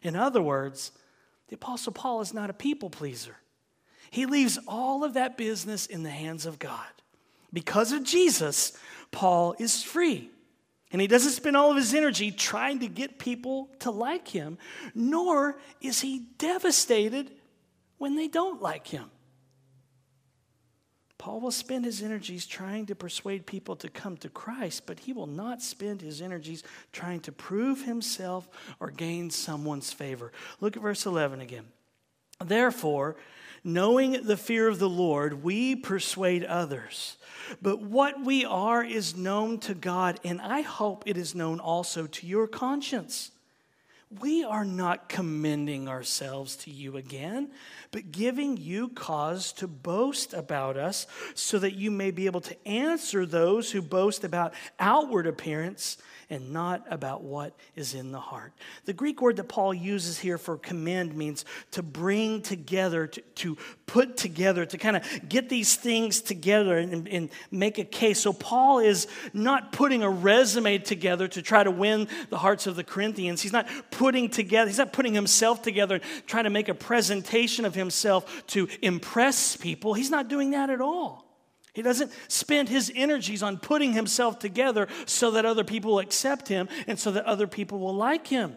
In 0.02 0.14
other 0.14 0.42
words, 0.42 0.92
the 1.48 1.56
Apostle 1.56 1.92
Paul 1.92 2.20
is 2.20 2.34
not 2.34 2.50
a 2.50 2.54
people 2.54 2.90
pleaser. 2.90 3.36
He 4.10 4.26
leaves 4.26 4.58
all 4.68 5.02
of 5.02 5.14
that 5.14 5.36
business 5.36 5.86
in 5.86 6.02
the 6.02 6.10
hands 6.10 6.46
of 6.46 6.58
God. 6.58 6.86
Because 7.52 7.92
of 7.92 8.04
Jesus, 8.04 8.72
Paul 9.10 9.54
is 9.58 9.82
free. 9.82 10.30
And 10.90 11.00
he 11.02 11.06
doesn't 11.06 11.32
spend 11.32 11.56
all 11.56 11.70
of 11.70 11.76
his 11.76 11.94
energy 11.94 12.30
trying 12.30 12.78
to 12.80 12.88
get 12.88 13.18
people 13.18 13.68
to 13.80 13.90
like 13.90 14.28
him, 14.28 14.56
nor 14.94 15.60
is 15.80 16.00
he 16.00 16.26
devastated 16.38 17.30
when 17.98 18.16
they 18.16 18.28
don't 18.28 18.62
like 18.62 18.86
him. 18.86 19.10
Paul 21.18 21.40
will 21.40 21.50
spend 21.50 21.84
his 21.84 22.00
energies 22.00 22.46
trying 22.46 22.86
to 22.86 22.94
persuade 22.94 23.44
people 23.44 23.74
to 23.76 23.88
come 23.88 24.16
to 24.18 24.28
Christ, 24.28 24.84
but 24.86 25.00
he 25.00 25.12
will 25.12 25.26
not 25.26 25.60
spend 25.60 26.00
his 26.00 26.22
energies 26.22 26.62
trying 26.92 27.20
to 27.20 27.32
prove 27.32 27.84
himself 27.84 28.48
or 28.78 28.90
gain 28.90 29.28
someone's 29.28 29.92
favor. 29.92 30.32
Look 30.60 30.76
at 30.76 30.82
verse 30.82 31.04
11 31.04 31.40
again. 31.40 31.66
Therefore, 32.42 33.16
knowing 33.64 34.22
the 34.22 34.36
fear 34.36 34.68
of 34.68 34.78
the 34.78 34.88
Lord, 34.88 35.42
we 35.42 35.74
persuade 35.74 36.44
others. 36.44 37.17
But 37.62 37.80
what 37.80 38.24
we 38.24 38.44
are 38.44 38.84
is 38.84 39.16
known 39.16 39.58
to 39.60 39.74
God, 39.74 40.20
and 40.24 40.40
I 40.40 40.60
hope 40.60 41.04
it 41.06 41.16
is 41.16 41.34
known 41.34 41.60
also 41.60 42.06
to 42.06 42.26
your 42.26 42.46
conscience. 42.46 43.30
We 44.20 44.42
are 44.42 44.64
not 44.64 45.10
commending 45.10 45.86
ourselves 45.86 46.56
to 46.58 46.70
you 46.70 46.96
again, 46.96 47.50
but 47.90 48.10
giving 48.10 48.56
you 48.56 48.88
cause 48.88 49.52
to 49.54 49.68
boast 49.68 50.32
about 50.32 50.78
us, 50.78 51.06
so 51.34 51.58
that 51.58 51.74
you 51.74 51.90
may 51.90 52.10
be 52.10 52.24
able 52.24 52.40
to 52.40 52.66
answer 52.66 53.26
those 53.26 53.70
who 53.70 53.82
boast 53.82 54.24
about 54.24 54.54
outward 54.78 55.26
appearance 55.26 55.98
and 56.30 56.52
not 56.52 56.84
about 56.90 57.22
what 57.22 57.54
is 57.74 57.94
in 57.94 58.12
the 58.12 58.20
heart. 58.20 58.52
The 58.84 58.92
Greek 58.92 59.22
word 59.22 59.36
that 59.36 59.44
Paul 59.44 59.72
uses 59.72 60.18
here 60.18 60.36
for 60.36 60.58
commend 60.58 61.14
means 61.14 61.44
to 61.70 61.82
bring 61.82 62.42
together, 62.42 63.06
to, 63.06 63.20
to 63.20 63.56
put 63.86 64.16
together, 64.16 64.66
to 64.66 64.78
kind 64.78 64.96
of 64.96 65.28
get 65.28 65.48
these 65.48 65.76
things 65.76 66.20
together 66.20 66.76
and, 66.76 67.08
and 67.08 67.30
make 67.50 67.78
a 67.78 67.84
case. 67.84 68.20
So 68.20 68.32
Paul 68.32 68.80
is 68.80 69.06
not 69.32 69.72
putting 69.72 70.02
a 70.02 70.10
resume 70.10 70.78
together 70.78 71.28
to 71.28 71.40
try 71.40 71.62
to 71.62 71.70
win 71.70 72.08
the 72.28 72.38
hearts 72.38 72.66
of 72.66 72.76
the 72.76 72.84
Corinthians. 72.84 73.40
He's 73.40 73.52
not 73.52 73.66
putting 73.90 74.28
together, 74.28 74.68
he's 74.68 74.78
not 74.78 74.92
putting 74.92 75.14
himself 75.14 75.62
together, 75.62 75.96
and 75.96 76.04
trying 76.26 76.44
to 76.44 76.50
make 76.50 76.68
a 76.68 76.74
presentation 76.74 77.64
of 77.64 77.74
himself 77.74 78.46
to 78.48 78.68
impress 78.82 79.56
people. 79.56 79.94
He's 79.94 80.10
not 80.10 80.28
doing 80.28 80.50
that 80.50 80.68
at 80.68 80.80
all. 80.80 81.27
He 81.78 81.82
doesn't 81.82 82.10
spend 82.26 82.68
his 82.68 82.90
energies 82.92 83.40
on 83.40 83.56
putting 83.56 83.92
himself 83.92 84.40
together 84.40 84.88
so 85.06 85.30
that 85.30 85.46
other 85.46 85.62
people 85.62 86.00
accept 86.00 86.48
him 86.48 86.68
and 86.88 86.98
so 86.98 87.12
that 87.12 87.24
other 87.24 87.46
people 87.46 87.78
will 87.78 87.94
like 87.94 88.26
him. 88.26 88.56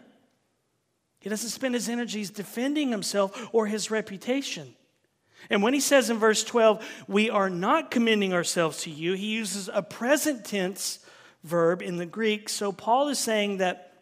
He 1.20 1.30
doesn't 1.30 1.51
spend 1.51 1.75
his 1.75 1.88
energies 1.88 2.32
defending 2.32 2.90
himself 2.90 3.50
or 3.51 3.68
his 3.68 3.92
reputation. 3.92 4.74
And 5.51 5.62
when 5.62 5.75
he 5.75 5.80
says 5.80 6.10
in 6.10 6.18
verse 6.18 6.44
12, 6.44 6.84
we 7.08 7.30
are 7.30 7.48
not 7.48 7.92
commending 7.92 8.34
ourselves 8.34 8.82
to 8.86 8.90
you, 8.90 9.13
he 9.13 9.28
uses 9.28 9.70
a 9.72 9.84
present 9.84 10.44
tense 10.44 10.98
verb 11.44 11.84
in 11.84 11.98
the 11.98 12.08
Greek. 12.08 12.50
So 12.50 12.72
Paul 12.72 13.10
is 13.10 13.20
saying 13.20 13.58
that 13.58 13.94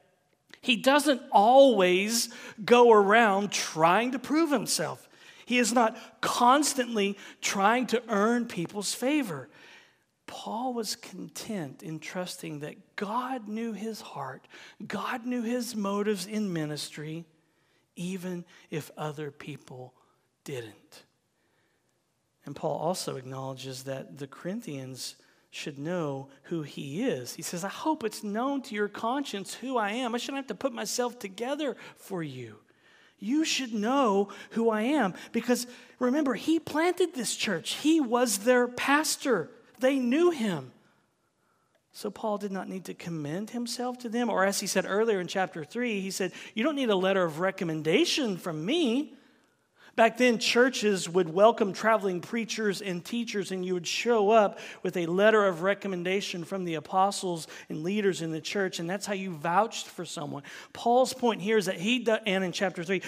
he 0.61 0.77
doesn't 0.77 1.21
always 1.29 2.29
go 2.63 2.89
around 2.89 3.51
trying 3.51 4.13
to 4.13 4.19
prove 4.19 4.49
himself. 4.49 5.08
He 5.49 5.57
is 5.57 5.73
not 5.73 5.97
constantly 6.21 7.17
trying 7.41 7.87
to 7.87 8.03
earn 8.07 8.45
people's 8.45 8.93
favor. 8.93 9.49
Paul 10.27 10.75
was 10.75 10.95
content 10.95 11.81
in 11.81 11.97
trusting 11.97 12.59
that 12.59 12.95
God 12.95 13.47
knew 13.47 13.73
his 13.73 13.99
heart, 13.99 14.47
God 14.87 15.25
knew 15.25 15.41
his 15.41 15.75
motives 15.75 16.27
in 16.27 16.53
ministry, 16.53 17.25
even 17.95 18.45
if 18.69 18.91
other 18.95 19.31
people 19.31 19.95
didn't. 20.43 21.05
And 22.45 22.55
Paul 22.55 22.77
also 22.77 23.15
acknowledges 23.15 23.85
that 23.85 24.19
the 24.19 24.27
Corinthians 24.27 25.15
should 25.49 25.79
know 25.79 26.29
who 26.43 26.61
he 26.61 27.01
is. 27.01 27.33
He 27.33 27.41
says, 27.41 27.63
I 27.63 27.69
hope 27.69 28.03
it's 28.03 28.23
known 28.23 28.61
to 28.61 28.75
your 28.75 28.87
conscience 28.87 29.55
who 29.55 29.77
I 29.79 29.93
am. 29.93 30.13
I 30.13 30.19
shouldn't 30.19 30.37
have 30.37 30.47
to 30.49 30.53
put 30.53 30.73
myself 30.73 31.17
together 31.17 31.75
for 31.95 32.21
you. 32.21 32.57
You 33.19 33.45
should 33.45 33.73
know 33.73 34.29
who 34.51 34.69
I 34.69 34.81
am. 34.81 35.13
Because 35.31 35.67
remember, 35.99 36.33
he 36.33 36.59
planted 36.59 37.13
this 37.13 37.35
church, 37.35 37.75
he 37.75 37.99
was 37.99 38.39
their 38.39 38.67
pastor. 38.67 39.49
They 39.79 39.97
knew 39.97 40.31
him. 40.31 40.71
So 41.91 42.09
Paul 42.09 42.37
did 42.37 42.51
not 42.51 42.69
need 42.69 42.85
to 42.85 42.93
commend 42.93 43.49
himself 43.49 43.97
to 43.99 44.09
them. 44.09 44.29
Or 44.29 44.45
as 44.45 44.59
he 44.59 44.67
said 44.67 44.85
earlier 44.87 45.19
in 45.19 45.27
chapter 45.27 45.63
3, 45.63 45.99
he 46.01 46.11
said, 46.11 46.31
You 46.53 46.63
don't 46.63 46.75
need 46.75 46.89
a 46.89 46.95
letter 46.95 47.23
of 47.23 47.39
recommendation 47.39 48.37
from 48.37 48.65
me. 48.65 49.13
Back 49.99 50.15
then, 50.15 50.39
churches 50.39 51.09
would 51.09 51.27
welcome 51.27 51.73
traveling 51.73 52.21
preachers 52.21 52.81
and 52.81 53.03
teachers, 53.03 53.51
and 53.51 53.65
you 53.65 53.73
would 53.73 53.85
show 53.85 54.29
up 54.29 54.59
with 54.81 54.95
a 54.95 55.07
letter 55.07 55.45
of 55.45 55.61
recommendation 55.61 56.45
from 56.45 56.63
the 56.63 56.75
apostles 56.75 57.49
and 57.67 57.83
leaders 57.83 58.21
in 58.21 58.31
the 58.31 58.39
church, 58.39 58.79
and 58.79 58.89
that's 58.89 59.05
how 59.05 59.11
you 59.11 59.31
vouched 59.31 59.87
for 59.87 60.05
someone. 60.05 60.43
Paul's 60.71 61.13
point 61.13 61.41
here 61.41 61.57
is 61.57 61.65
that 61.65 61.75
he, 61.75 62.07
and 62.25 62.45
in 62.45 62.53
chapter 62.53 62.81
3, 62.81 63.01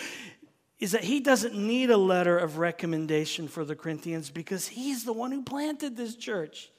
is 0.80 0.92
that 0.92 1.06
he 1.06 1.22
doesn't 1.22 1.56
need 1.56 1.92
a 1.92 1.96
letter 1.96 2.38
of 2.38 2.58
recommendation 2.58 3.48
for 3.48 3.64
the 3.64 3.74
Corinthians 3.74 4.30
because 4.30 4.68
he's 4.68 5.06
the 5.06 5.14
one 5.14 5.32
who 5.32 5.44
planted 5.44 5.96
this 5.96 6.18
church. 6.18 6.72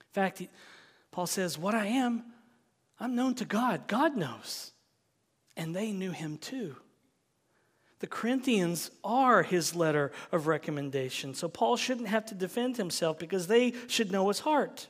In 0.00 0.12
fact, 0.12 0.42
Paul 1.12 1.28
says, 1.28 1.56
What 1.56 1.76
I 1.76 1.86
am, 1.86 2.24
I'm 2.98 3.14
known 3.14 3.36
to 3.36 3.44
God. 3.44 3.86
God 3.86 4.16
knows. 4.16 4.72
And 5.56 5.72
they 5.72 5.92
knew 5.92 6.10
him 6.10 6.36
too. 6.36 6.74
The 8.02 8.08
Corinthians 8.08 8.90
are 9.04 9.44
his 9.44 9.76
letter 9.76 10.10
of 10.32 10.48
recommendation. 10.48 11.34
So 11.34 11.46
Paul 11.48 11.76
shouldn't 11.76 12.08
have 12.08 12.26
to 12.26 12.34
defend 12.34 12.76
himself 12.76 13.16
because 13.16 13.46
they 13.46 13.74
should 13.86 14.10
know 14.10 14.26
his 14.26 14.40
heart. 14.40 14.88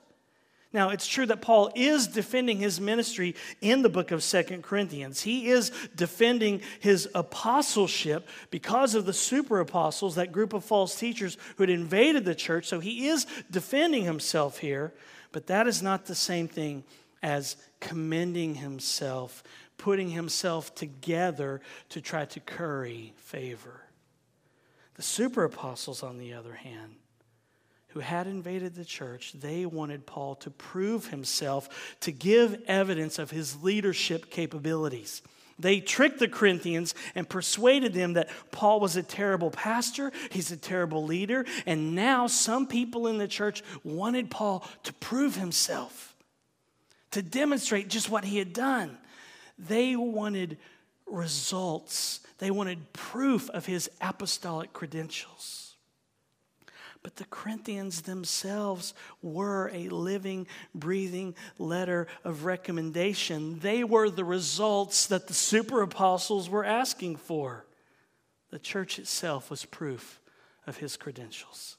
Now, 0.73 0.89
it's 0.89 1.07
true 1.07 1.27
that 1.27 1.43
Paul 1.43 1.71
is 1.75 2.07
defending 2.07 2.57
his 2.57 2.81
ministry 2.81 3.35
in 3.61 3.83
the 3.83 3.91
book 3.91 4.13
of 4.13 4.23
Second 4.23 4.63
Corinthians. 4.63 5.21
He 5.21 5.51
is 5.51 5.73
defending 5.95 6.63
his 6.81 7.07
apostleship 7.15 8.27
because 8.51 8.95
of 8.95 9.05
the 9.05 9.13
super 9.13 9.61
apostles, 9.61 10.15
that 10.15 10.33
group 10.33 10.55
of 10.55 10.65
false 10.65 10.99
teachers 10.99 11.37
who 11.57 11.65
had 11.65 11.71
invaded 11.71 12.25
the 12.25 12.35
church. 12.35 12.65
So 12.67 12.81
he 12.81 13.09
is 13.09 13.27
defending 13.51 14.05
himself 14.05 14.57
here, 14.57 14.95
but 15.33 15.49
that 15.49 15.69
is 15.69 15.83
not 15.83 16.07
the 16.07 16.15
same 16.15 16.49
thing 16.49 16.83
as 17.23 17.57
commending 17.79 18.55
himself 18.55 19.45
putting 19.79 20.11
himself 20.11 20.75
together 20.75 21.61
to 21.91 22.01
try 22.01 22.25
to 22.27 22.41
curry 22.41 23.13
favor. 23.17 23.83
The 24.95 25.03
super 25.03 25.45
apostles, 25.45 26.03
on 26.03 26.19
the 26.19 26.35
other 26.35 26.55
hand, 26.55 26.97
who 27.89 28.01
had 28.01 28.27
invaded 28.27 28.75
the 28.75 28.85
church, 28.85 29.33
they 29.33 29.67
wanted 29.67 30.07
Paul 30.07 30.35
to 30.37 30.51
prove 30.51 31.09
himself, 31.09 31.97
to 32.01 32.13
give 32.13 32.63
evidence 32.67 33.19
of 33.19 33.31
his 33.31 33.63
leadership 33.63 34.31
capabilities. 34.31 35.23
They 35.59 35.81
tricked 35.81 36.19
the 36.19 36.29
Corinthians 36.29 36.95
and 37.15 37.29
persuaded 37.29 37.93
them 37.93 38.15
that 38.15 38.31
Paul 38.51 38.81
was 38.81 38.97
a 38.97 39.03
terrible 39.03 39.51
pastor, 39.51 40.11
he's 40.31 40.51
a 40.51 40.57
terrible 40.57 41.05
leader, 41.05 41.45
and 41.67 41.95
now 41.95 42.27
some 42.27 42.67
people 42.67 43.07
in 43.07 43.19
the 43.19 43.29
church 43.29 43.63
wanted 43.85 44.31
Paul 44.31 44.67
to 44.85 44.93
prove 44.95 45.37
himself, 45.37 46.17
to 47.11 47.23
demonstrate 47.23 47.89
just 47.89 48.09
what 48.09 48.25
he 48.25 48.39
had 48.39 48.53
done. 48.53 48.97
They 49.59 49.97
wanted 49.97 50.59
results, 51.07 52.21
they 52.39 52.51
wanted 52.51 52.93
proof 52.93 53.51
of 53.51 53.67
his 53.67 53.91
apostolic 54.01 54.73
credentials. 54.73 55.77
But 57.03 57.17
the 57.17 57.25
Corinthians 57.25 58.03
themselves 58.03 58.95
were 59.23 59.71
a 59.75 59.89
living, 59.89 60.47
breathing 60.75 61.35
letter 61.59 62.07
of 62.23 62.45
recommendation. 62.45 63.59
They 63.59 63.83
were 63.83 64.09
the 64.09 64.25
results 64.25 65.07
that 65.07 65.27
the 65.27 65.35
super 65.35 65.83
apostles 65.83 66.49
were 66.49 66.65
asking 66.65 67.17
for. 67.17 67.67
The 68.51 68.61
church 68.61 68.99
itself 69.01 69.51
was 69.51 69.65
proof 69.65 70.21
of 70.67 70.77
his 70.77 70.97
credentials. 70.97 71.77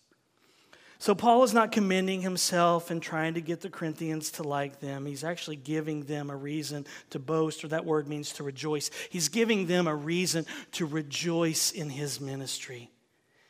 So, 1.04 1.14
Paul 1.14 1.44
is 1.44 1.54
not 1.54 1.74
commending 1.74 2.22
himself 2.22 2.90
and 2.90 3.02
trying 3.02 3.34
to 3.34 3.42
get 3.42 3.60
the 3.60 3.70
Corinthians 3.70 4.32
to 4.32 4.44
like 4.44 4.80
them. 4.80 5.06
He's 5.06 5.26
actually 5.26 5.58
giving 5.58 6.04
them 6.04 6.30
a 6.30 6.36
reason 6.38 6.86
to 7.10 7.20
boast, 7.20 7.66
or 7.66 7.68
that 7.68 7.84
word 7.84 8.08
means 8.08 8.32
to 8.36 8.44
rejoice. 8.44 8.90
He's 9.10 9.28
giving 9.28 9.68
them 9.68 9.86
a 9.86 9.94
reason 9.94 10.46
to 10.72 10.86
rejoice 10.86 11.72
in 11.72 11.90
his 11.90 12.22
ministry. 12.22 12.90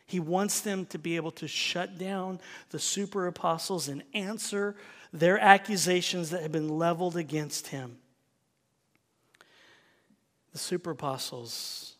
He 0.08 0.20
wants 0.20 0.62
them 0.62 0.88
to 0.88 0.98
be 0.98 1.16
able 1.16 1.30
to 1.34 1.48
shut 1.48 2.00
down 2.00 2.40
the 2.72 2.80
super 2.80 3.28
apostles 3.28 3.88
and 3.88 4.02
answer 4.16 4.76
their 5.12 5.38
accusations 5.38 6.32
that 6.32 6.42
have 6.42 6.52
been 6.52 6.80
leveled 6.80 7.16
against 7.16 7.68
him. 7.68 7.98
The 10.54 10.58
super 10.58 10.90
apostles, 10.90 11.93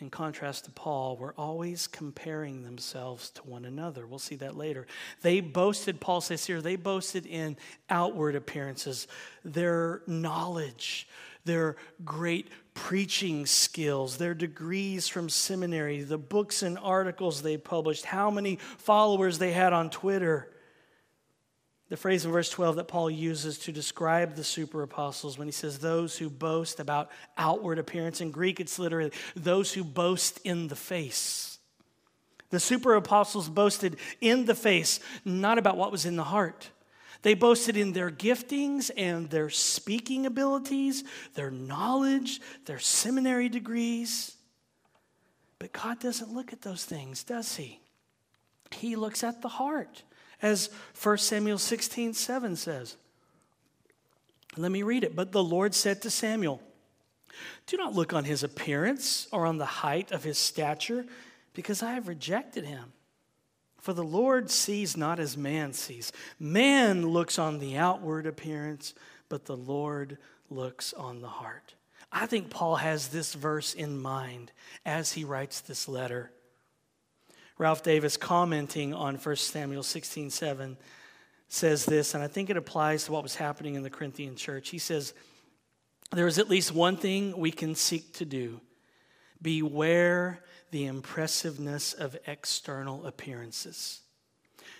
in 0.00 0.10
contrast 0.10 0.64
to 0.64 0.70
Paul, 0.70 1.16
were 1.16 1.34
always 1.36 1.86
comparing 1.86 2.62
themselves 2.62 3.30
to 3.30 3.42
one 3.42 3.64
another. 3.64 4.06
We'll 4.06 4.18
see 4.18 4.36
that 4.36 4.56
later. 4.56 4.86
They 5.22 5.40
boasted, 5.40 6.00
Paul 6.00 6.20
says 6.20 6.46
here, 6.46 6.60
they 6.60 6.76
boasted 6.76 7.26
in 7.26 7.56
outward 7.88 8.34
appearances, 8.34 9.06
their 9.44 10.02
knowledge, 10.06 11.08
their 11.44 11.76
great 12.04 12.48
preaching 12.74 13.46
skills, 13.46 14.16
their 14.16 14.34
degrees 14.34 15.08
from 15.08 15.28
seminary, 15.28 16.02
the 16.02 16.18
books 16.18 16.62
and 16.62 16.78
articles 16.78 17.42
they 17.42 17.56
published, 17.56 18.04
how 18.04 18.30
many 18.30 18.56
followers 18.56 19.38
they 19.38 19.52
had 19.52 19.72
on 19.72 19.90
Twitter. 19.90 20.50
The 21.90 21.96
phrase 21.96 22.24
in 22.24 22.30
verse 22.30 22.48
12 22.48 22.76
that 22.76 22.88
Paul 22.88 23.10
uses 23.10 23.58
to 23.58 23.72
describe 23.72 24.36
the 24.36 24.44
super 24.44 24.82
apostles 24.82 25.36
when 25.36 25.48
he 25.48 25.52
says, 25.52 25.78
those 25.80 26.16
who 26.16 26.30
boast 26.30 26.78
about 26.78 27.10
outward 27.36 27.80
appearance. 27.80 28.20
In 28.20 28.30
Greek, 28.30 28.60
it's 28.60 28.78
literally 28.78 29.10
those 29.34 29.72
who 29.72 29.82
boast 29.82 30.40
in 30.44 30.68
the 30.68 30.76
face. 30.76 31.58
The 32.50 32.60
super 32.60 32.94
apostles 32.94 33.48
boasted 33.48 33.96
in 34.20 34.46
the 34.46 34.54
face, 34.54 35.00
not 35.24 35.58
about 35.58 35.76
what 35.76 35.90
was 35.90 36.06
in 36.06 36.14
the 36.14 36.24
heart. 36.24 36.70
They 37.22 37.34
boasted 37.34 37.76
in 37.76 37.92
their 37.92 38.10
giftings 38.10 38.90
and 38.96 39.28
their 39.28 39.50
speaking 39.50 40.26
abilities, 40.26 41.04
their 41.34 41.50
knowledge, 41.50 42.40
their 42.66 42.78
seminary 42.78 43.48
degrees. 43.48 44.36
But 45.58 45.72
God 45.72 45.98
doesn't 45.98 46.32
look 46.32 46.52
at 46.52 46.62
those 46.62 46.84
things, 46.84 47.24
does 47.24 47.56
He? 47.56 47.80
He 48.70 48.94
looks 48.94 49.24
at 49.24 49.42
the 49.42 49.48
heart, 49.48 50.04
as 50.42 50.70
1 51.02 51.18
Samuel 51.18 51.58
16 51.58 52.14
7 52.14 52.56
says. 52.56 52.96
Let 54.56 54.72
me 54.72 54.82
read 54.82 55.04
it. 55.04 55.14
But 55.14 55.32
the 55.32 55.44
Lord 55.44 55.74
said 55.74 56.02
to 56.02 56.10
Samuel, 56.10 56.60
Do 57.66 57.76
not 57.76 57.94
look 57.94 58.12
on 58.12 58.24
his 58.24 58.42
appearance 58.42 59.28
or 59.32 59.46
on 59.46 59.58
the 59.58 59.66
height 59.66 60.10
of 60.12 60.24
his 60.24 60.38
stature, 60.38 61.06
because 61.54 61.82
I 61.82 61.92
have 61.92 62.08
rejected 62.08 62.64
him. 62.64 62.92
For 63.80 63.94
the 63.94 64.04
Lord 64.04 64.50
sees 64.50 64.96
not 64.96 65.18
as 65.18 65.36
man 65.36 65.72
sees. 65.72 66.12
Man 66.38 67.08
looks 67.08 67.38
on 67.38 67.58
the 67.58 67.76
outward 67.76 68.26
appearance, 68.26 68.94
but 69.28 69.46
the 69.46 69.56
Lord 69.56 70.18
looks 70.50 70.92
on 70.92 71.22
the 71.22 71.28
heart. 71.28 71.74
I 72.12 72.26
think 72.26 72.50
Paul 72.50 72.76
has 72.76 73.08
this 73.08 73.34
verse 73.34 73.72
in 73.72 73.98
mind 73.98 74.52
as 74.84 75.12
he 75.12 75.24
writes 75.24 75.60
this 75.60 75.88
letter. 75.88 76.30
Ralph 77.60 77.82
Davis, 77.82 78.16
commenting 78.16 78.94
on 78.94 79.16
1 79.16 79.36
Samuel 79.36 79.82
16 79.82 80.30
7, 80.30 80.78
says 81.50 81.84
this, 81.84 82.14
and 82.14 82.24
I 82.24 82.26
think 82.26 82.48
it 82.48 82.56
applies 82.56 83.04
to 83.04 83.12
what 83.12 83.22
was 83.22 83.34
happening 83.34 83.74
in 83.74 83.82
the 83.82 83.90
Corinthian 83.90 84.34
church. 84.34 84.70
He 84.70 84.78
says, 84.78 85.12
There 86.10 86.26
is 86.26 86.38
at 86.38 86.48
least 86.48 86.72
one 86.72 86.96
thing 86.96 87.36
we 87.36 87.50
can 87.50 87.74
seek 87.74 88.14
to 88.14 88.24
do 88.24 88.62
beware 89.42 90.40
the 90.70 90.86
impressiveness 90.86 91.92
of 91.92 92.16
external 92.26 93.04
appearances. 93.04 94.00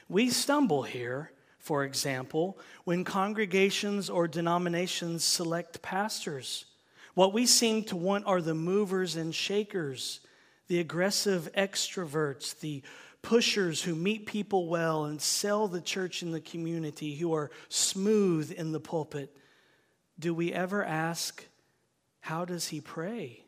We 0.09 0.31
stumble 0.31 0.83
here, 0.83 1.33
for 1.59 1.85
example, 1.85 2.59
when 2.85 3.05
congregations 3.05 4.09
or 4.09 4.27
denominations 4.27 5.23
select 5.23 5.83
pastors. 5.83 6.65
What 7.13 7.35
we 7.35 7.45
seem 7.45 7.85
to 7.85 7.97
want 7.97 8.25
are 8.25 8.41
the 8.41 8.55
movers 8.55 9.17
and 9.17 9.35
shakers, 9.35 10.21
the 10.71 10.79
aggressive 10.79 11.51
extroverts, 11.59 12.61
the 12.61 12.81
pushers 13.23 13.83
who 13.83 13.97
meet 13.97 14.25
people 14.25 14.69
well 14.69 15.05
and 15.05 15.21
sell 15.21 15.67
the 15.67 15.81
church 15.81 16.23
in 16.23 16.31
the 16.31 16.41
community, 16.41 17.17
who 17.17 17.35
are 17.35 17.51
smooth 17.69 18.53
in 18.53 18.71
the 18.71 18.79
pulpit. 18.79 19.37
Do 20.17 20.33
we 20.33 20.53
ever 20.53 20.85
ask, 20.85 21.45
how 22.21 22.45
does 22.45 22.69
he 22.69 22.81
pray? 22.81 23.43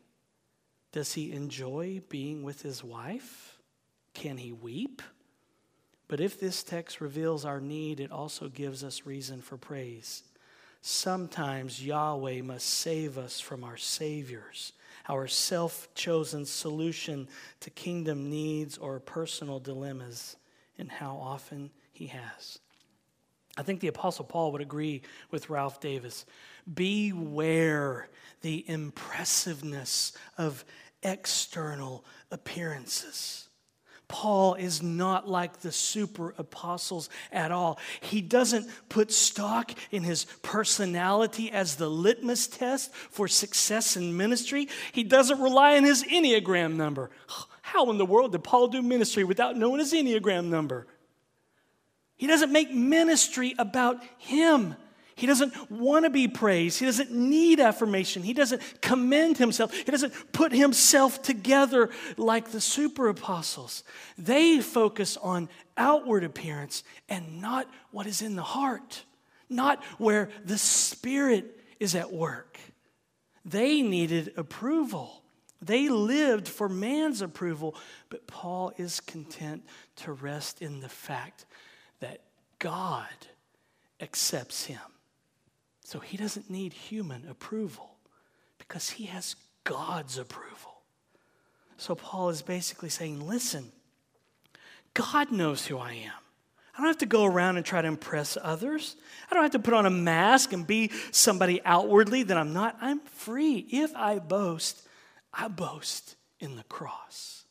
Does 0.91 1.13
he 1.13 1.31
enjoy 1.31 2.01
being 2.09 2.43
with 2.43 2.61
his 2.61 2.83
wife? 2.83 3.57
Can 4.13 4.35
he 4.35 4.51
weep? 4.51 5.01
But 6.09 6.19
if 6.19 6.41
this 6.41 6.61
text 6.61 6.99
reveals 6.99 7.45
our 7.45 7.61
need, 7.61 8.01
it 8.01 8.11
also 8.11 8.49
gives 8.49 8.83
us 8.83 9.05
reason 9.05 9.41
for 9.41 9.55
praise. 9.55 10.23
Sometimes 10.81 11.81
Yahweh 11.81 12.41
must 12.41 12.69
save 12.69 13.17
us 13.17 13.39
from 13.39 13.63
our 13.63 13.77
saviors, 13.77 14.73
our 15.07 15.27
self 15.27 15.93
chosen 15.95 16.45
solution 16.45 17.27
to 17.61 17.69
kingdom 17.69 18.29
needs 18.29 18.77
or 18.77 18.99
personal 18.99 19.59
dilemmas, 19.59 20.35
and 20.77 20.91
how 20.91 21.15
often 21.15 21.71
he 21.91 22.07
has. 22.07 22.59
I 23.55 23.63
think 23.63 23.81
the 23.81 23.87
Apostle 23.87 24.25
Paul 24.25 24.51
would 24.51 24.61
agree 24.61 25.03
with 25.29 25.49
Ralph 25.49 25.79
Davis. 25.79 26.25
Beware 26.71 28.09
the 28.41 28.67
impressiveness 28.67 30.13
of 30.37 30.65
external 31.03 32.03
appearances. 32.31 33.47
Paul 34.07 34.55
is 34.55 34.83
not 34.83 35.27
like 35.27 35.61
the 35.61 35.71
super 35.71 36.35
apostles 36.37 37.09
at 37.31 37.51
all. 37.51 37.79
He 38.01 38.21
doesn't 38.21 38.69
put 38.89 39.11
stock 39.11 39.71
in 39.91 40.03
his 40.03 40.25
personality 40.41 41.51
as 41.51 41.75
the 41.75 41.89
litmus 41.89 42.47
test 42.47 42.93
for 42.93 43.27
success 43.27 43.97
in 43.97 44.15
ministry. 44.15 44.67
He 44.91 45.03
doesn't 45.03 45.41
rely 45.41 45.77
on 45.77 45.83
his 45.83 46.03
Enneagram 46.03 46.75
number. 46.75 47.09
How 47.61 47.89
in 47.89 47.97
the 47.97 48.05
world 48.05 48.33
did 48.33 48.43
Paul 48.43 48.67
do 48.67 48.81
ministry 48.81 49.23
without 49.23 49.57
knowing 49.57 49.79
his 49.79 49.93
Enneagram 49.93 50.45
number? 50.45 50.85
He 52.15 52.27
doesn't 52.27 52.51
make 52.51 52.71
ministry 52.71 53.55
about 53.57 54.03
him. 54.17 54.75
He 55.15 55.27
doesn't 55.27 55.71
want 55.71 56.05
to 56.05 56.09
be 56.09 56.27
praised. 56.27 56.79
He 56.79 56.85
doesn't 56.85 57.11
need 57.11 57.59
affirmation. 57.59 58.23
He 58.23 58.33
doesn't 58.33 58.81
commend 58.81 59.37
himself. 59.37 59.73
He 59.73 59.83
doesn't 59.83 60.13
put 60.31 60.51
himself 60.51 61.21
together 61.21 61.89
like 62.17 62.51
the 62.51 62.61
super 62.61 63.09
apostles. 63.09 63.83
They 64.17 64.59
focus 64.59 65.17
on 65.17 65.49
outward 65.77 66.23
appearance 66.23 66.83
and 67.09 67.41
not 67.41 67.69
what 67.91 68.07
is 68.07 68.21
in 68.21 68.35
the 68.35 68.43
heart, 68.43 69.03
not 69.49 69.83
where 69.97 70.29
the 70.43 70.57
Spirit 70.57 71.59
is 71.79 71.93
at 71.95 72.11
work. 72.11 72.57
They 73.45 73.81
needed 73.81 74.33
approval. 74.35 75.21
They 75.61 75.89
lived 75.89 76.47
for 76.47 76.67
man's 76.67 77.21
approval, 77.21 77.75
but 78.09 78.25
Paul 78.25 78.73
is 78.77 78.99
content 78.99 79.63
to 79.97 80.11
rest 80.11 80.61
in 80.61 80.79
the 80.79 80.89
fact 80.89 81.45
that 81.99 82.21
God 82.59 83.07
accepts 84.01 84.65
him. 84.65 84.79
So 85.93 85.99
he 85.99 86.17
doesn't 86.17 86.49
need 86.49 86.73
human 86.73 87.27
approval 87.29 87.97
because 88.57 88.89
he 88.89 89.05
has 89.05 89.35
God's 89.63 90.17
approval. 90.17 90.81
So 91.77 91.93
Paul 91.93 92.29
is 92.29 92.41
basically 92.41 92.89
saying, 92.89 93.27
listen, 93.27 93.71
God 94.95 95.31
knows 95.31 95.67
who 95.67 95.77
I 95.77 95.91
am. 95.91 96.13
I 96.73 96.79
don't 96.79 96.87
have 96.87 96.97
to 96.97 97.05
go 97.05 97.25
around 97.25 97.57
and 97.57 97.65
try 97.65 97.79
to 97.79 97.87
impress 97.87 98.39
others. 98.41 98.95
I 99.29 99.35
don't 99.35 99.43
have 99.43 99.51
to 99.51 99.59
put 99.59 99.75
on 99.75 99.85
a 99.85 99.91
mask 99.91 100.51
and 100.51 100.65
be 100.65 100.89
somebody 101.11 101.61
outwardly 101.63 102.23
that 102.23 102.37
I'm 102.37 102.53
not. 102.53 102.75
I'm 102.81 102.99
free. 103.01 103.57
If 103.69 103.95
I 103.95 104.17
boast, 104.17 104.87
I 105.31 105.47
boast 105.47 106.15
in 106.39 106.55
the 106.55 106.63
cross. 106.63 107.45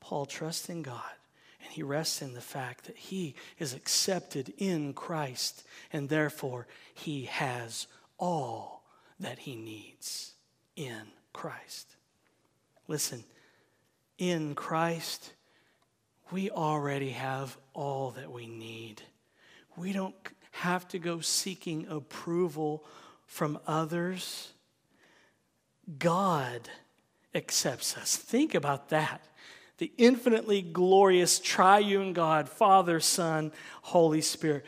Paul 0.00 0.26
trusts 0.26 0.68
in 0.68 0.82
God 0.82 1.12
he 1.70 1.82
rests 1.82 2.22
in 2.22 2.34
the 2.34 2.40
fact 2.40 2.84
that 2.84 2.96
he 2.96 3.34
is 3.58 3.74
accepted 3.74 4.52
in 4.58 4.92
Christ, 4.92 5.64
and 5.92 6.08
therefore 6.08 6.66
he 6.94 7.24
has 7.24 7.86
all 8.18 8.84
that 9.18 9.40
he 9.40 9.54
needs 9.54 10.32
in 10.76 11.02
Christ. 11.32 11.96
Listen, 12.88 13.24
in 14.18 14.54
Christ, 14.54 15.32
we 16.30 16.50
already 16.50 17.10
have 17.10 17.56
all 17.72 18.10
that 18.12 18.30
we 18.30 18.46
need. 18.46 19.02
We 19.76 19.92
don't 19.92 20.14
have 20.52 20.86
to 20.88 20.98
go 20.98 21.20
seeking 21.20 21.86
approval 21.88 22.84
from 23.26 23.58
others. 23.66 24.52
God 25.98 26.68
accepts 27.34 27.96
us. 27.96 28.16
Think 28.16 28.54
about 28.54 28.88
that. 28.90 29.22
The 29.80 29.92
infinitely 29.96 30.60
glorious 30.60 31.38
triune 31.38 32.12
God, 32.12 32.50
Father, 32.50 33.00
Son, 33.00 33.50
Holy 33.80 34.20
Spirit. 34.20 34.66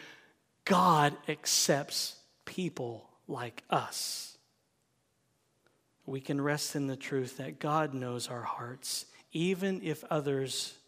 God 0.64 1.14
accepts 1.29 2.16
people 2.46 3.11
like 3.29 3.62
us. 3.68 4.38
We 6.07 6.22
can 6.22 6.40
rest 6.40 6.75
in 6.75 6.87
the 6.87 6.96
truth 6.96 7.37
that 7.37 7.59
God 7.59 7.92
knows 7.92 8.29
our 8.29 8.40
hearts, 8.40 9.05
even 9.33 9.83
if 9.83 10.03
others 10.05 10.79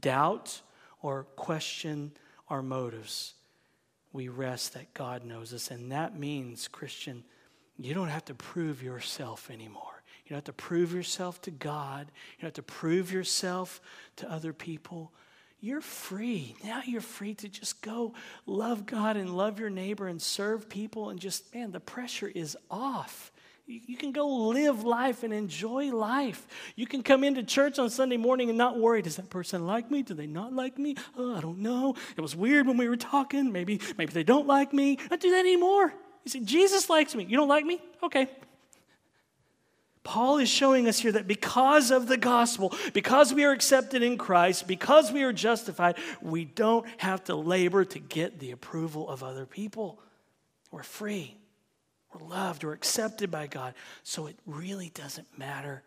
doubt 0.00 0.62
or 1.02 1.24
question 1.36 2.12
our 2.48 2.62
motives. 2.62 3.34
We 4.14 4.28
rest 4.28 4.72
that 4.72 4.94
God 4.94 5.26
knows 5.26 5.52
us. 5.52 5.70
And 5.70 5.92
that 5.92 6.18
means, 6.18 6.68
Christian, 6.68 7.22
you 7.78 7.92
don't 7.92 8.08
have 8.08 8.24
to 8.24 8.34
prove 8.34 8.82
yourself 8.82 9.50
anymore. 9.50 9.93
You 10.24 10.30
don't 10.30 10.38
have 10.38 10.44
to 10.44 10.52
prove 10.52 10.94
yourself 10.94 11.40
to 11.42 11.50
God. 11.50 12.06
You 12.36 12.42
don't 12.42 12.48
have 12.48 12.54
to 12.54 12.62
prove 12.62 13.12
yourself 13.12 13.80
to 14.16 14.30
other 14.30 14.52
people. 14.52 15.12
You're 15.60 15.80
free. 15.80 16.56
Now 16.62 16.82
you're 16.84 17.00
free 17.00 17.34
to 17.36 17.48
just 17.48 17.80
go 17.82 18.14
love 18.46 18.86
God 18.86 19.16
and 19.16 19.36
love 19.36 19.58
your 19.58 19.70
neighbor 19.70 20.08
and 20.08 20.20
serve 20.20 20.68
people 20.68 21.10
and 21.10 21.18
just, 21.18 21.54
man, 21.54 21.72
the 21.72 21.80
pressure 21.80 22.30
is 22.34 22.56
off. 22.70 23.32
You 23.66 23.96
can 23.96 24.12
go 24.12 24.26
live 24.26 24.84
life 24.84 25.22
and 25.22 25.32
enjoy 25.32 25.90
life. 25.90 26.46
You 26.76 26.86
can 26.86 27.02
come 27.02 27.24
into 27.24 27.42
church 27.42 27.78
on 27.78 27.88
Sunday 27.88 28.18
morning 28.18 28.50
and 28.50 28.58
not 28.58 28.78
worry, 28.78 29.00
does 29.00 29.16
that 29.16 29.30
person 29.30 29.66
like 29.66 29.90
me? 29.90 30.02
Do 30.02 30.12
they 30.12 30.26
not 30.26 30.52
like 30.52 30.78
me? 30.78 30.96
Oh, 31.16 31.34
I 31.34 31.40
don't 31.40 31.60
know. 31.60 31.94
It 32.14 32.20
was 32.20 32.36
weird 32.36 32.66
when 32.66 32.76
we 32.76 32.86
were 32.86 32.98
talking. 32.98 33.50
Maybe, 33.50 33.80
maybe 33.96 34.12
they 34.12 34.22
don't 34.22 34.46
like 34.46 34.74
me. 34.74 34.98
I 35.10 35.16
do 35.16 35.30
that 35.30 35.38
anymore. 35.38 35.94
You 36.24 36.30
see, 36.30 36.40
Jesus 36.40 36.90
likes 36.90 37.14
me. 37.14 37.24
You 37.24 37.38
don't 37.38 37.48
like 37.48 37.64
me? 37.64 37.80
Okay. 38.02 38.28
Paul 40.04 40.36
is 40.36 40.50
showing 40.50 40.86
us 40.86 40.98
here 40.98 41.12
that 41.12 41.26
because 41.26 41.90
of 41.90 42.06
the 42.06 42.18
gospel, 42.18 42.74
because 42.92 43.32
we 43.32 43.44
are 43.44 43.52
accepted 43.52 44.02
in 44.02 44.18
Christ, 44.18 44.68
because 44.68 45.10
we 45.10 45.22
are 45.22 45.32
justified, 45.32 45.96
we 46.20 46.44
don't 46.44 46.86
have 46.98 47.24
to 47.24 47.34
labor 47.34 47.84
to 47.86 47.98
get 47.98 48.38
the 48.38 48.50
approval 48.50 49.08
of 49.08 49.24
other 49.24 49.46
people. 49.46 49.98
We're 50.70 50.82
free. 50.82 51.36
We're 52.12 52.28
loved, 52.28 52.62
we're 52.62 52.74
accepted 52.74 53.30
by 53.30 53.48
God. 53.48 53.74
So 54.04 54.26
it 54.26 54.36
really 54.46 54.90
doesn't 54.90 55.38
matter 55.38 55.82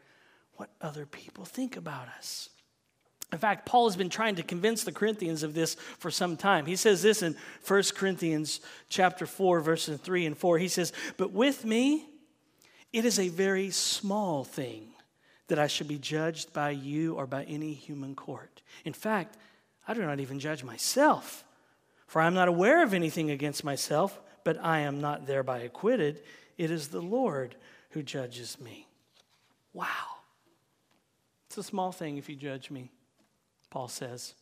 what 0.55 0.69
other 0.81 1.05
people 1.05 1.45
think 1.45 1.77
about 1.77 2.07
us. 2.17 2.49
In 3.31 3.39
fact, 3.39 3.65
Paul 3.65 3.87
has 3.87 3.95
been 3.95 4.09
trying 4.09 4.35
to 4.35 4.43
convince 4.43 4.83
the 4.83 4.91
Corinthians 4.91 5.43
of 5.43 5.53
this 5.53 5.75
for 5.99 6.09
some 6.09 6.37
time. 6.37 6.65
He 6.65 6.75
says 6.75 7.01
this 7.01 7.21
in 7.21 7.35
1 7.65 7.83
Corinthians 7.95 8.61
chapter 8.89 9.25
4 9.25 9.59
verses 9.59 9.99
3 9.99 10.25
and 10.25 10.37
4. 10.37 10.57
He 10.57 10.69
says, 10.69 10.91
"But 11.17 11.31
with 11.31 11.63
me 11.65 12.07
it 12.97 13.05
is 13.05 13.19
a 13.19 13.29
very 13.29 13.69
small 13.69 14.43
thing 14.43 14.87
that 15.49 15.59
I 15.59 15.67
should 15.67 15.87
be 15.87 15.99
judged 15.99 16.51
by 16.51 16.71
you 16.71 17.13
or 17.13 17.27
by 17.27 17.43
any 17.43 17.73
human 17.73 18.15
court. 18.15 18.63
In 18.85 18.93
fact, 18.93 19.37
I 19.87 19.93
do 19.93 20.01
not 20.01 20.19
even 20.19 20.39
judge 20.39 20.63
myself, 20.63 21.43
for 22.07 22.23
I 22.23 22.25
am 22.25 22.33
not 22.33 22.47
aware 22.47 22.81
of 22.81 22.95
anything 22.95 23.29
against 23.29 23.63
myself, 23.63 24.19
but 24.43 24.57
I 24.63 24.79
am 24.79 24.99
not 24.99 25.27
thereby 25.27 25.59
acquitted. 25.59 26.23
It 26.57 26.71
is 26.71 26.87
the 26.87 26.99
Lord 26.99 27.55
who 27.91 28.01
judges 28.01 28.59
me. 28.59 28.87
Wow. 29.73 29.85
It's 31.45 31.57
a 31.59 31.63
small 31.63 31.91
thing 31.91 32.17
if 32.17 32.27
you 32.27 32.35
judge 32.35 32.71
me, 32.71 32.89
Paul 33.69 33.89
says. 33.89 34.33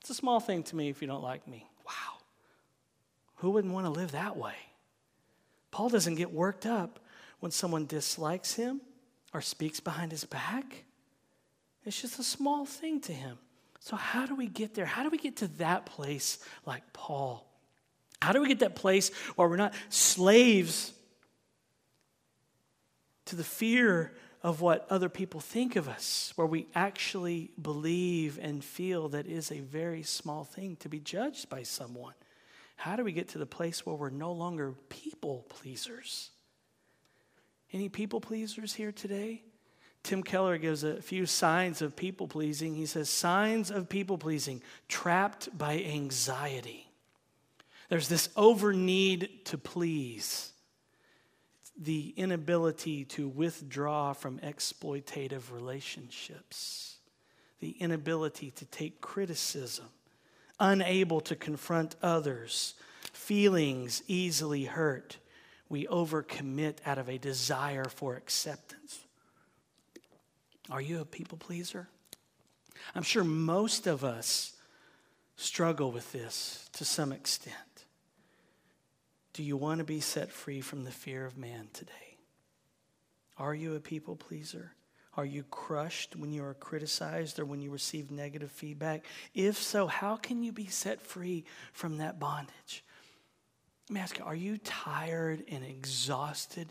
It's 0.00 0.10
a 0.10 0.14
small 0.14 0.38
thing 0.38 0.62
to 0.62 0.76
me 0.76 0.90
if 0.90 1.02
you 1.02 1.08
don't 1.08 1.24
like 1.24 1.48
me. 1.48 1.66
Wow. 1.84 2.20
Who 3.38 3.50
wouldn't 3.50 3.74
want 3.74 3.86
to 3.86 3.90
live 3.90 4.12
that 4.12 4.36
way? 4.36 4.54
Paul 5.72 5.88
doesn't 5.88 6.14
get 6.14 6.32
worked 6.32 6.66
up 6.66 7.00
when 7.40 7.52
someone 7.52 7.86
dislikes 7.86 8.54
him 8.54 8.80
or 9.32 9.40
speaks 9.40 9.80
behind 9.80 10.12
his 10.12 10.24
back. 10.24 10.84
It's 11.84 12.00
just 12.00 12.18
a 12.18 12.24
small 12.24 12.64
thing 12.64 13.00
to 13.02 13.12
him. 13.12 13.38
So, 13.80 13.94
how 13.94 14.26
do 14.26 14.34
we 14.34 14.48
get 14.48 14.74
there? 14.74 14.86
How 14.86 15.02
do 15.02 15.10
we 15.10 15.18
get 15.18 15.36
to 15.36 15.48
that 15.58 15.86
place 15.86 16.38
like 16.64 16.82
Paul? 16.92 17.46
How 18.20 18.32
do 18.32 18.40
we 18.40 18.48
get 18.48 18.60
that 18.60 18.74
place 18.74 19.10
where 19.36 19.48
we're 19.48 19.56
not 19.56 19.74
slaves 19.90 20.92
to 23.26 23.36
the 23.36 23.44
fear 23.44 24.14
of 24.42 24.60
what 24.60 24.86
other 24.90 25.08
people 25.08 25.40
think 25.40 25.76
of 25.76 25.88
us, 25.88 26.32
where 26.36 26.46
we 26.46 26.66
actually 26.74 27.50
believe 27.60 28.38
and 28.40 28.64
feel 28.64 29.08
that 29.10 29.26
is 29.26 29.52
a 29.52 29.60
very 29.60 30.02
small 30.02 30.44
thing 30.44 30.76
to 30.76 30.88
be 30.88 30.98
judged 30.98 31.48
by 31.48 31.62
someone? 31.62 32.14
How 32.76 32.96
do 32.96 33.04
we 33.04 33.12
get 33.12 33.28
to 33.28 33.38
the 33.38 33.46
place 33.46 33.84
where 33.84 33.96
we're 33.96 34.10
no 34.10 34.32
longer 34.32 34.74
people 34.88 35.46
pleasers? 35.48 36.30
Any 37.72 37.88
people 37.88 38.20
pleasers 38.20 38.74
here 38.74 38.92
today? 38.92 39.42
Tim 40.02 40.22
Keller 40.22 40.56
gives 40.56 40.84
a 40.84 41.02
few 41.02 41.26
signs 41.26 41.82
of 41.82 41.96
people 41.96 42.28
pleasing. 42.28 42.76
He 42.76 42.86
says, 42.86 43.10
Signs 43.10 43.72
of 43.72 43.88
people 43.88 44.18
pleasing, 44.18 44.62
trapped 44.88 45.56
by 45.56 45.80
anxiety. 45.80 46.86
There's 47.88 48.08
this 48.08 48.28
over 48.36 48.72
need 48.72 49.44
to 49.46 49.58
please, 49.58 50.52
the 51.76 52.14
inability 52.16 53.04
to 53.04 53.28
withdraw 53.28 54.12
from 54.12 54.38
exploitative 54.38 55.52
relationships, 55.52 56.98
the 57.60 57.70
inability 57.70 58.52
to 58.52 58.64
take 58.66 59.00
criticism, 59.00 59.86
unable 60.60 61.20
to 61.22 61.34
confront 61.34 61.96
others, 62.00 62.74
feelings 63.12 64.02
easily 64.06 64.64
hurt. 64.64 65.18
We 65.68 65.86
overcommit 65.86 66.78
out 66.86 66.98
of 66.98 67.08
a 67.08 67.18
desire 67.18 67.84
for 67.84 68.14
acceptance. 68.14 69.00
Are 70.70 70.80
you 70.80 71.00
a 71.00 71.04
people 71.04 71.38
pleaser? 71.38 71.88
I'm 72.94 73.02
sure 73.02 73.24
most 73.24 73.86
of 73.86 74.04
us 74.04 74.52
struggle 75.36 75.92
with 75.92 76.10
this 76.12 76.68
to 76.74 76.84
some 76.84 77.12
extent. 77.12 77.54
Do 79.32 79.42
you 79.42 79.56
want 79.56 79.78
to 79.78 79.84
be 79.84 80.00
set 80.00 80.32
free 80.32 80.60
from 80.60 80.84
the 80.84 80.90
fear 80.90 81.26
of 81.26 81.36
man 81.36 81.68
today? 81.72 81.92
Are 83.36 83.54
you 83.54 83.74
a 83.74 83.80
people 83.80 84.16
pleaser? 84.16 84.72
Are 85.16 85.26
you 85.26 85.44
crushed 85.44 86.16
when 86.16 86.32
you 86.32 86.44
are 86.44 86.54
criticized 86.54 87.38
or 87.38 87.44
when 87.44 87.60
you 87.60 87.70
receive 87.70 88.10
negative 88.10 88.50
feedback? 88.50 89.04
If 89.34 89.56
so, 89.56 89.86
how 89.86 90.16
can 90.16 90.42
you 90.42 90.52
be 90.52 90.66
set 90.66 91.00
free 91.00 91.44
from 91.72 91.98
that 91.98 92.18
bondage? 92.18 92.84
Let 93.88 93.94
me 93.94 94.00
ask 94.00 94.18
you, 94.18 94.24
are 94.24 94.34
you 94.34 94.58
tired 94.58 95.44
and 95.48 95.64
exhausted 95.64 96.68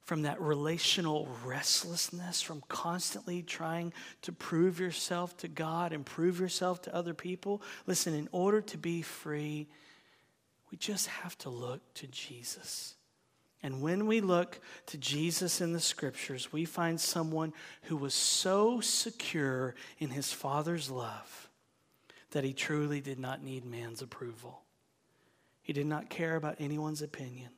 from 0.00 0.22
that 0.22 0.40
relational 0.40 1.28
restlessness, 1.44 2.40
from 2.40 2.62
constantly 2.68 3.42
trying 3.42 3.92
to 4.22 4.32
prove 4.32 4.80
yourself 4.80 5.36
to 5.38 5.48
God 5.48 5.92
and 5.92 6.06
prove 6.06 6.40
yourself 6.40 6.80
to 6.82 6.94
other 6.94 7.12
people? 7.12 7.60
Listen, 7.86 8.14
in 8.14 8.26
order 8.32 8.62
to 8.62 8.78
be 8.78 9.02
free, 9.02 9.68
we 10.70 10.78
just 10.78 11.08
have 11.08 11.36
to 11.38 11.50
look 11.50 11.82
to 11.94 12.06
Jesus. 12.06 12.94
And 13.62 13.82
when 13.82 14.06
we 14.06 14.22
look 14.22 14.60
to 14.86 14.96
Jesus 14.96 15.60
in 15.60 15.74
the 15.74 15.80
scriptures, 15.80 16.52
we 16.52 16.64
find 16.64 16.98
someone 16.98 17.52
who 17.82 17.96
was 17.96 18.14
so 18.14 18.80
secure 18.80 19.74
in 19.98 20.08
his 20.08 20.32
Father's 20.32 20.90
love 20.90 21.50
that 22.30 22.44
he 22.44 22.54
truly 22.54 23.02
did 23.02 23.18
not 23.18 23.42
need 23.42 23.66
man's 23.66 24.00
approval. 24.00 24.62
He 25.68 25.74
did 25.74 25.86
not 25.86 26.08
care 26.08 26.34
about 26.34 26.56
anyone's 26.60 27.02
opinion. 27.02 27.50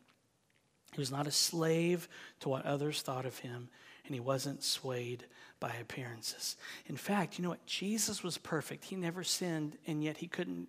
He 0.93 1.01
was 1.01 1.13
not 1.13 1.29
a 1.29 1.31
slave 1.31 2.09
to 2.41 2.49
what 2.49 2.67
others 2.67 3.03
thought 3.03 3.25
of 3.25 3.39
him, 3.39 3.69
and 4.05 4.13
he 4.13 4.19
wasn't 4.19 4.65
swayed 4.65 5.27
by 5.61 5.73
appearances. 5.81 6.57
In 6.87 6.97
fact, 6.97 7.39
you 7.39 7.45
know 7.45 7.51
what? 7.51 7.65
Jesus 7.67 8.25
was 8.25 8.37
perfect. 8.37 8.87
He 8.87 8.97
never 8.97 9.23
sinned, 9.23 9.79
and 9.87 10.03
yet 10.03 10.17
he 10.17 10.27
couldn't 10.27 10.67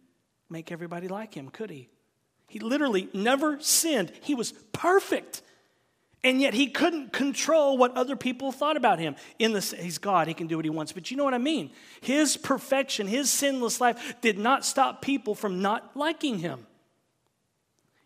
make 0.52 0.72
everybody 0.72 1.08
like 1.08 1.34
him, 1.34 1.50
could 1.50 1.72
he? 1.72 1.90
He 2.48 2.60
literally 2.60 3.10
never 3.12 3.60
sinned. 3.60 4.12
He 4.22 4.36
was 4.36 4.52
perfect. 4.72 5.42
And 6.24 6.40
yet 6.40 6.54
he 6.54 6.68
couldn't 6.68 7.12
control 7.12 7.76
what 7.76 7.98
other 7.98 8.16
people 8.16 8.52
thought 8.52 8.78
about 8.78 9.00
him. 9.00 9.16
In 9.40 9.52
the 9.54 9.62
he's 9.82 9.98
God, 9.98 10.28
he 10.28 10.36
can 10.36 10.46
do 10.46 10.58
what 10.58 10.66
he 10.66 10.70
wants. 10.70 10.92
But 10.92 11.10
you 11.10 11.18
know 11.18 11.24
what 11.24 11.34
I 11.34 11.40
mean? 11.40 11.72
His 12.02 12.38
perfection, 12.38 13.08
his 13.08 13.32
sinless 13.32 13.82
life 13.82 14.22
did 14.22 14.38
not 14.38 14.64
stop 14.64 15.02
people 15.02 15.34
from 15.34 15.64
not 15.64 15.98
liking 15.98 16.38
him. 16.38 16.68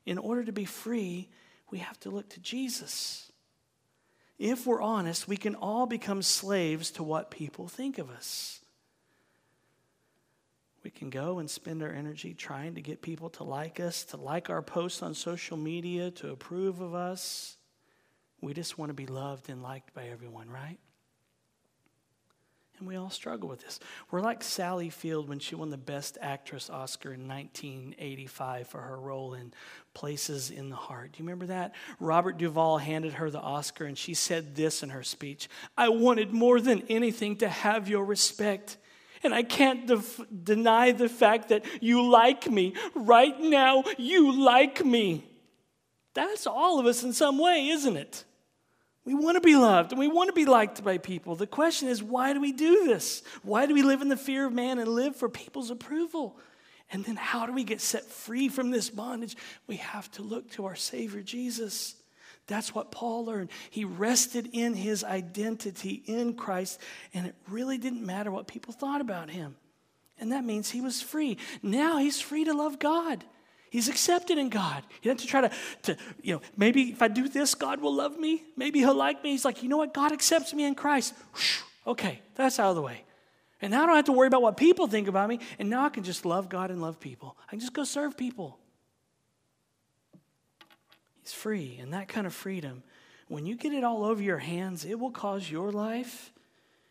In 0.05 0.17
order 0.17 0.43
to 0.43 0.51
be 0.51 0.65
free, 0.65 1.29
we 1.71 1.79
have 1.79 1.99
to 2.01 2.09
look 2.09 2.29
to 2.29 2.39
Jesus. 2.39 3.31
If 4.37 4.67
we're 4.67 4.81
honest, 4.81 5.27
we 5.27 5.37
can 5.37 5.55
all 5.55 5.85
become 5.85 6.21
slaves 6.21 6.91
to 6.91 7.03
what 7.03 7.31
people 7.31 7.67
think 7.67 7.97
of 7.97 8.09
us. 8.09 8.61
We 10.83 10.91
can 10.91 11.09
go 11.09 11.39
and 11.39 11.49
spend 11.49 11.81
our 11.81 11.89
energy 11.89 12.35
trying 12.35 12.75
to 12.75 12.81
get 12.81 13.01
people 13.01 13.29
to 13.31 13.43
like 13.43 13.79
us, 13.79 14.03
to 14.05 14.17
like 14.17 14.51
our 14.51 14.61
posts 14.61 15.01
on 15.01 15.15
social 15.15 15.57
media, 15.57 16.11
to 16.11 16.29
approve 16.29 16.79
of 16.79 16.93
us. 16.93 17.57
We 18.39 18.53
just 18.53 18.77
want 18.77 18.89
to 18.89 18.93
be 18.93 19.07
loved 19.07 19.49
and 19.49 19.63
liked 19.63 19.95
by 19.95 20.09
everyone, 20.09 20.47
right? 20.49 20.77
And 22.79 22.87
we 22.87 22.97
all 22.97 23.09
struggle 23.09 23.47
with 23.47 23.61
this. 23.61 23.79
We're 24.11 24.21
like 24.21 24.43
Sally 24.43 24.89
Field 24.89 25.29
when 25.29 25.39
she 25.39 25.55
won 25.55 25.69
the 25.69 25.77
Best 25.77 26.17
Actress 26.21 26.69
Oscar 26.69 27.13
in 27.13 27.25
1985 27.27 28.67
for 28.67 28.81
her 28.81 28.99
role 28.99 29.33
in 29.33 29.53
Places 29.93 30.51
in 30.51 30.69
the 30.69 30.75
Heart. 30.75 31.13
Do 31.13 31.19
you 31.19 31.25
remember 31.25 31.45
that? 31.45 31.73
Robert 32.01 32.37
Duvall 32.37 32.79
handed 32.79 33.13
her 33.13 33.29
the 33.29 33.39
Oscar, 33.39 33.85
and 33.85 33.97
she 33.97 34.13
said 34.13 34.55
this 34.55 34.83
in 34.83 34.89
her 34.89 35.03
speech 35.03 35.47
I 35.77 35.87
wanted 35.89 36.33
more 36.33 36.59
than 36.59 36.83
anything 36.89 37.37
to 37.37 37.47
have 37.47 37.87
your 37.87 38.03
respect. 38.03 38.77
And 39.23 39.33
I 39.33 39.43
can't 39.43 39.87
def- 39.87 40.21
deny 40.43 40.91
the 40.91 41.09
fact 41.09 41.49
that 41.49 41.65
you 41.81 42.07
like 42.11 42.51
me. 42.51 42.73
Right 42.93 43.39
now, 43.39 43.83
you 43.97 44.43
like 44.43 44.85
me. 44.85 45.25
That's 46.13 46.45
all 46.45 46.79
of 46.79 46.85
us 46.85 47.03
in 47.03 47.13
some 47.13 47.39
way, 47.39 47.69
isn't 47.69 47.95
it? 47.95 48.25
We 49.05 49.13
want 49.13 49.35
to 49.35 49.41
be 49.41 49.55
loved 49.55 49.91
and 49.91 49.99
we 49.99 50.07
want 50.07 50.29
to 50.29 50.33
be 50.33 50.45
liked 50.45 50.83
by 50.83 50.97
people. 50.97 51.35
The 51.35 51.45
question 51.45 51.87
is, 51.87 52.01
why 52.01 52.33
do 52.33 52.41
we 52.41 52.51
do 52.51 52.85
this? 52.85 53.21
Why 53.43 53.67
do 53.67 53.73
we 53.75 53.83
live 53.83 54.01
in 54.01 54.09
the 54.09 54.17
fear 54.17 54.47
of 54.47 54.53
man 54.53 54.79
and 54.79 54.87
live 54.87 55.15
for 55.15 55.29
people's 55.29 55.69
approval? 55.69 56.37
And 56.91 57.05
then 57.05 57.15
how 57.15 57.45
do 57.45 57.53
we 57.53 57.63
get 57.63 57.81
set 57.81 58.05
free 58.05 58.49
from 58.49 58.71
this 58.71 58.89
bondage? 58.89 59.35
We 59.67 59.77
have 59.77 60.09
to 60.11 60.23
look 60.23 60.49
to 60.51 60.65
our 60.65 60.75
Savior 60.75 61.21
Jesus. 61.21 61.95
That's 62.47 62.75
what 62.75 62.91
Paul 62.91 63.25
learned. 63.25 63.49
He 63.69 63.85
rested 63.85 64.49
in 64.53 64.73
his 64.75 65.03
identity 65.03 66.03
in 66.05 66.35
Christ, 66.35 66.79
and 67.13 67.25
it 67.25 67.35
really 67.49 67.77
didn't 67.77 68.05
matter 68.05 68.29
what 68.29 68.47
people 68.47 68.73
thought 68.73 69.01
about 69.01 69.29
him. 69.31 69.55
And 70.19 70.31
that 70.31 70.45
means 70.45 70.69
he 70.69 70.81
was 70.81 71.01
free. 71.01 71.37
Now 71.61 71.97
he's 71.97 72.21
free 72.21 72.45
to 72.45 72.53
love 72.53 72.79
God. 72.79 73.23
He's 73.69 73.89
accepted 73.89 74.37
in 74.37 74.49
God. 74.49 74.83
He 75.01 75.09
doesn't 75.09 75.27
try 75.27 75.41
to, 75.41 75.51
to, 75.83 75.97
you 76.21 76.35
know, 76.35 76.41
maybe 76.55 76.91
if 76.91 77.01
I 77.01 77.07
do 77.07 77.27
this, 77.27 77.55
God 77.55 77.81
will 77.81 77.93
love 77.93 78.17
me. 78.17 78.43
Maybe 78.55 78.79
he'll 78.79 78.95
like 78.95 79.23
me. 79.23 79.31
He's 79.31 79.45
like, 79.45 79.63
you 79.63 79.69
know 79.69 79.77
what? 79.77 79.93
God 79.93 80.11
accepts 80.11 80.53
me 80.53 80.65
in 80.65 80.75
Christ. 80.75 81.13
Okay, 81.85 82.21
that's 82.35 82.59
out 82.59 82.69
of 82.69 82.75
the 82.75 82.81
way. 82.81 83.03
And 83.61 83.71
now 83.71 83.83
I 83.83 83.85
don't 83.85 83.95
have 83.95 84.05
to 84.05 84.11
worry 84.11 84.27
about 84.27 84.41
what 84.41 84.57
people 84.57 84.87
think 84.87 85.07
about 85.07 85.29
me. 85.29 85.39
And 85.59 85.69
now 85.69 85.85
I 85.85 85.89
can 85.89 86.03
just 86.03 86.25
love 86.25 86.49
God 86.49 86.71
and 86.71 86.81
love 86.81 86.99
people. 86.99 87.37
I 87.47 87.51
can 87.51 87.59
just 87.59 87.73
go 87.73 87.83
serve 87.83 88.17
people. 88.17 88.59
He's 91.23 91.33
free. 91.33 91.77
And 91.81 91.93
that 91.93 92.07
kind 92.07 92.27
of 92.27 92.33
freedom, 92.33 92.83
when 93.27 93.45
you 93.45 93.55
get 93.55 93.73
it 93.73 93.83
all 93.83 94.03
over 94.03 94.21
your 94.21 94.37
hands, 94.37 94.85
it 94.85 94.99
will 94.99 95.11
cause 95.11 95.49
your 95.49 95.71
life 95.71 96.31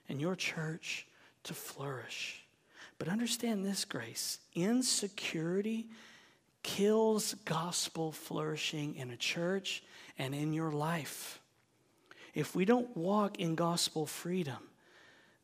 and 0.09 0.21
your 0.21 0.35
church 0.35 1.07
to 1.45 1.55
flourish. 1.55 2.45
But 2.99 3.09
understand 3.09 3.65
this, 3.65 3.85
Grace 3.85 4.39
insecurity 4.55 5.89
kills 6.64 7.35
gospel 7.44 8.11
flourishing 8.11 8.96
in 8.96 9.11
a 9.11 9.16
church 9.16 9.85
and 10.18 10.35
in 10.35 10.53
your 10.53 10.72
life. 10.72 11.40
If 12.35 12.57
we 12.57 12.64
don't 12.64 12.96
walk 12.96 13.38
in 13.38 13.55
gospel 13.55 14.07
freedom, 14.07 14.59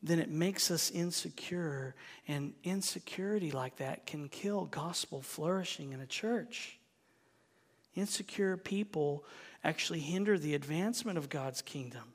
then 0.03 0.19
it 0.19 0.29
makes 0.29 0.71
us 0.71 0.89
insecure, 0.91 1.95
and 2.27 2.53
insecurity 2.63 3.51
like 3.51 3.77
that 3.77 4.05
can 4.05 4.27
kill 4.27 4.65
gospel 4.65 5.21
flourishing 5.21 5.93
in 5.93 6.01
a 6.01 6.07
church. 6.07 6.79
Insecure 7.95 8.57
people 8.57 9.23
actually 9.63 9.99
hinder 9.99 10.39
the 10.39 10.55
advancement 10.55 11.19
of 11.19 11.29
God's 11.29 11.61
kingdom. 11.61 12.13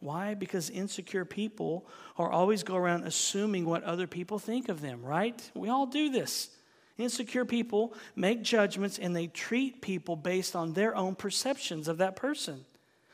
Why? 0.00 0.34
Because 0.34 0.68
insecure 0.68 1.24
people 1.24 1.86
are 2.16 2.30
always 2.30 2.64
go 2.64 2.76
around 2.76 3.04
assuming 3.04 3.64
what 3.64 3.84
other 3.84 4.06
people 4.08 4.38
think 4.38 4.68
of 4.68 4.80
them, 4.80 5.02
right? 5.02 5.50
We 5.54 5.68
all 5.68 5.86
do 5.86 6.10
this. 6.10 6.50
Insecure 6.98 7.44
people 7.44 7.94
make 8.16 8.42
judgments 8.42 8.98
and 8.98 9.14
they 9.14 9.28
treat 9.28 9.80
people 9.80 10.16
based 10.16 10.56
on 10.56 10.72
their 10.72 10.96
own 10.96 11.14
perceptions 11.14 11.86
of 11.86 11.98
that 11.98 12.16
person. 12.16 12.64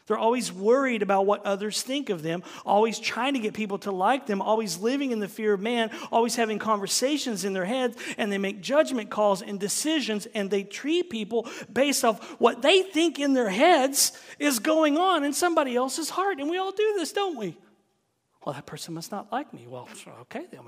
They're 0.06 0.18
always 0.18 0.52
worried 0.52 1.02
about 1.02 1.24
what 1.24 1.46
others 1.46 1.82
think 1.82 2.10
of 2.10 2.22
them, 2.22 2.42
always 2.66 2.98
trying 2.98 3.34
to 3.34 3.40
get 3.40 3.54
people 3.54 3.78
to 3.80 3.90
like 3.90 4.26
them, 4.26 4.42
always 4.42 4.78
living 4.78 5.12
in 5.12 5.20
the 5.20 5.28
fear 5.28 5.54
of 5.54 5.60
man, 5.60 5.90
always 6.12 6.36
having 6.36 6.58
conversations 6.58 7.44
in 7.44 7.54
their 7.54 7.64
heads, 7.64 7.96
and 8.18 8.30
they 8.30 8.36
make 8.36 8.60
judgment 8.60 9.08
calls 9.08 9.40
and 9.40 9.58
decisions, 9.58 10.26
and 10.34 10.50
they 10.50 10.62
treat 10.62 11.08
people 11.08 11.48
based 11.72 12.04
off 12.04 12.22
what 12.38 12.60
they 12.60 12.82
think 12.82 13.18
in 13.18 13.32
their 13.32 13.48
heads 13.48 14.12
is 14.38 14.58
going 14.58 14.98
on 14.98 15.24
in 15.24 15.32
somebody 15.32 15.74
else's 15.74 16.10
heart. 16.10 16.38
And 16.38 16.50
we 16.50 16.58
all 16.58 16.72
do 16.72 16.94
this, 16.98 17.12
don't 17.12 17.38
we? 17.38 17.56
Well, 18.44 18.54
that 18.54 18.66
person 18.66 18.92
must 18.92 19.10
not 19.10 19.32
like 19.32 19.54
me. 19.54 19.66
Well, 19.66 19.88
okay, 20.22 20.44
then 20.50 20.60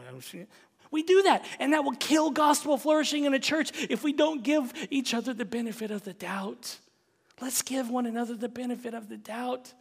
we 0.90 1.02
do 1.02 1.22
that, 1.22 1.44
and 1.58 1.72
that 1.72 1.84
will 1.84 1.96
kill 1.96 2.30
gospel 2.30 2.78
flourishing 2.78 3.24
in 3.24 3.34
a 3.34 3.38
church 3.38 3.72
if 3.90 4.04
we 4.04 4.12
don't 4.12 4.42
give 4.42 4.72
each 4.90 5.14
other 5.14 5.34
the 5.34 5.44
benefit 5.44 5.90
of 5.90 6.04
the 6.04 6.12
doubt. 6.12 6.78
Let's 7.40 7.62
give 7.62 7.90
one 7.90 8.06
another 8.06 8.34
the 8.34 8.48
benefit 8.48 8.94
of 8.94 9.08
the 9.08 9.16
doubt. 9.16 9.72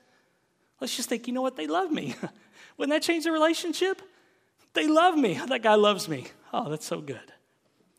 Let's 0.82 0.96
just 0.96 1.10
think, 1.10 1.28
you 1.28 1.34
know 1.34 1.42
what? 1.42 1.56
They 1.56 1.68
love 1.68 1.92
me. 1.92 2.16
Wouldn't 2.78 2.94
that 2.94 3.06
change 3.06 3.24
the 3.24 3.32
relationship? 3.32 4.02
They 4.74 4.88
love 4.88 5.16
me. 5.18 5.40
That 5.48 5.64
guy 5.64 5.76
loves 5.76 6.10
me. 6.10 6.28
Oh, 6.54 6.70
that's 6.70 6.86
so 6.86 7.00
good. 7.00 7.34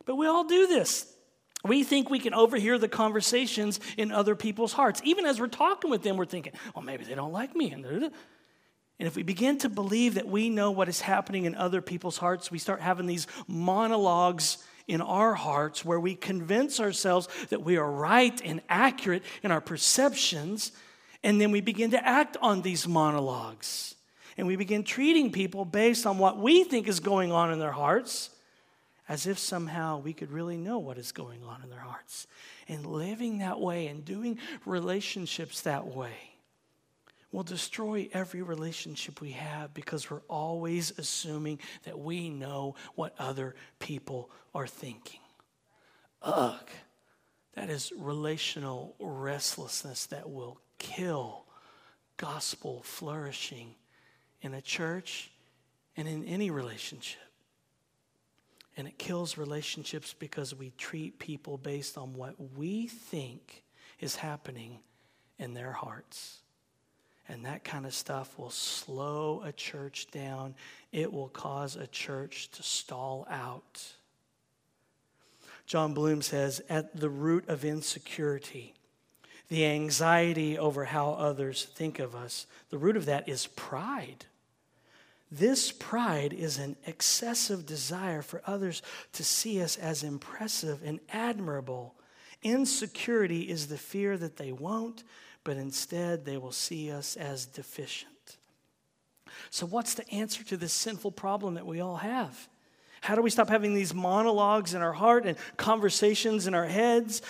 But 0.05 0.17
we 0.17 0.27
all 0.27 0.45
do 0.45 0.67
this. 0.67 1.13
We 1.65 1.85
think 1.85 2.11
we 2.11 2.19
can 2.19 2.35
overhear 2.35 2.79
the 2.79 2.89
conversations 2.89 3.81
in 3.97 4.13
other 4.13 4.37
people's 4.37 4.73
hearts. 4.73 5.01
Even 5.05 5.27
as 5.27 5.41
we're 5.41 5.49
talking 5.49 5.91
with 5.91 6.03
them, 6.03 6.17
we're 6.17 6.27
thinking, 6.27 6.53
well, 6.75 6.85
maybe 6.85 7.05
they 7.05 7.15
don't 7.15 7.33
like 7.33 7.57
me. 7.57 7.73
And 7.73 8.05
uh, 8.05 8.11
if 8.99 9.15
we 9.15 9.23
begin 9.23 9.59
to 9.59 9.69
believe 9.69 10.15
that 10.15 10.27
we 10.27 10.49
know 10.49 10.71
what 10.71 10.89
is 10.89 11.03
happening 11.03 11.45
in 11.45 11.55
other 11.55 11.83
people's 11.83 12.17
hearts, 12.17 12.51
we 12.51 12.59
start 12.59 12.81
having 12.81 13.07
these 13.07 13.27
monologues 13.47 14.59
in 14.89 15.01
our 15.01 15.35
hearts 15.35 15.85
where 15.85 16.01
we 16.01 16.15
convince 16.15 16.81
ourselves 16.81 17.29
that 17.51 17.63
we 17.63 17.77
are 17.77 17.91
right 17.91 18.41
and 18.45 18.63
accurate 18.69 19.23
in 19.43 19.51
our 19.51 19.61
perceptions, 19.61 20.73
and 21.23 21.41
then 21.41 21.51
we 21.51 21.61
begin 21.61 21.91
to 21.91 22.07
act 22.07 22.37
on 22.41 22.63
these 22.63 22.89
monologues. 22.89 23.95
And 24.39 24.47
we 24.47 24.57
begin 24.57 24.85
treating 24.85 25.33
people 25.33 25.65
based 25.65 26.07
on 26.07 26.19
what 26.19 26.39
we 26.39 26.65
think 26.65 26.89
is 26.89 27.01
going 27.01 27.33
on 27.33 27.53
in 27.53 27.59
their 27.59 27.73
hearts 27.73 28.31
as 29.09 29.27
if 29.27 29.39
somehow 29.39 29.99
we 29.99 30.13
could 30.13 30.31
really 30.31 30.57
know 30.57 30.79
what 30.79 30.99
is 30.99 31.13
going 31.13 31.43
on 31.45 31.63
in 31.63 31.71
their 31.71 31.81
hearts. 31.81 32.27
And 32.69 32.85
living 32.85 33.39
that 33.39 33.61
way 33.61 33.87
and 33.87 34.05
doing 34.05 34.39
relationships 34.65 35.63
that 35.63 35.87
way 35.87 36.36
will 37.33 37.43
destroy 37.43 38.09
every 38.13 38.43
relationship 38.43 39.21
we 39.21 39.33
have 39.33 39.75
because 39.75 40.11
we're 40.11 40.23
always 40.29 40.97
assuming 40.99 41.59
that 41.85 41.99
we 41.99 42.31
know 42.31 42.75
what 42.95 43.15
other 43.19 43.55
people 43.79 44.31
are 44.55 44.67
thinking. 44.67 45.21
Ugh, 46.23 46.69
that 47.55 47.71
is 47.71 47.93
relational 47.97 48.95
restlessness 48.99 50.07
that 50.07 50.31
will 50.31 50.61
kill 50.79 51.45
gospel 52.17 52.83
flourishing 52.83 53.75
in 54.41 54.55
a 54.55 54.61
church 54.61 55.31
and 55.97 56.07
in 56.07 56.25
any 56.25 56.51
relationship. 56.51 57.21
And 58.77 58.87
it 58.87 58.99
kills 58.99 59.39
relationships 59.39 60.15
because 60.19 60.55
we 60.55 60.71
treat 60.77 61.19
people 61.19 61.57
based 61.57 61.97
on 61.97 62.13
what 62.13 62.35
we 62.57 62.87
think 62.87 63.63
is 64.01 64.17
happening 64.17 64.81
in 65.39 65.55
their 65.55 65.73
hearts. 65.73 66.41
And 67.29 67.45
that 67.45 67.65
kind 67.65 67.87
of 67.87 67.95
stuff 67.95 68.39
will 68.39 68.51
slow 68.51 69.43
a 69.45 69.53
church 69.53 70.09
down. 70.11 70.55
It 70.93 71.13
will 71.13 71.29
cause 71.29 71.75
a 71.75 71.87
church 71.87 72.51
to 72.53 72.63
stall 72.63 73.27
out. 73.29 73.95
Jon 75.67 75.95
Bloom 75.95 76.23
says, 76.23 76.63
at 76.69 76.97
the 76.97 77.11
root 77.11 77.49
of 77.49 77.65
insecurity, 77.65 78.75
the 79.49 79.67
anxiety 79.67 80.57
over 80.57 80.85
how 80.85 81.13
others 81.13 81.65
think 81.65 81.99
of 81.99 82.15
us, 82.15 82.47
the 82.71 82.79
root 82.79 82.97
of 82.97 83.07
that 83.07 83.29
is 83.29 83.49
pride. 83.49 84.27
This 85.31 85.73
pride 85.73 86.33
is 86.33 86.59
an 86.59 86.77
excessive 86.87 87.67
desire 87.67 88.23
for 88.23 88.43
others 88.47 88.83
to 89.15 89.25
see 89.25 89.61
us 89.61 89.77
as 89.77 90.05
impressive 90.05 90.83
and 90.85 91.01
admirable. 91.13 91.97
Insecurity 92.43 93.43
is 93.43 93.67
the 93.67 93.79
fear 93.79 94.17
that 94.17 94.37
they 94.37 94.53
won't, 94.53 95.03
but 95.47 95.57
instead 95.57 96.25
they 96.25 96.37
will 96.37 96.51
see 96.51 96.91
us 96.91 97.15
as 97.15 97.47
deficient. 97.47 98.37
So, 99.51 99.65
what's 99.65 99.95
the 99.95 100.11
answer 100.11 100.43
to 100.43 100.57
this 100.57 100.73
sinful 100.73 101.13
problem 101.13 101.55
that 101.55 101.65
we 101.65 101.81
all 101.81 101.99
have? 101.99 102.49
How 103.01 103.15
do 103.15 103.23
we 103.23 103.31
stop 103.31 103.49
having 103.49 103.73
these 103.73 103.95
monologues 103.95 104.75
in 104.75 104.83
our 104.83 104.93
heart 104.93 105.25
and 105.25 105.39
conversations 105.57 106.49
in 106.49 106.55
our 106.55 106.67
heads 106.67 107.23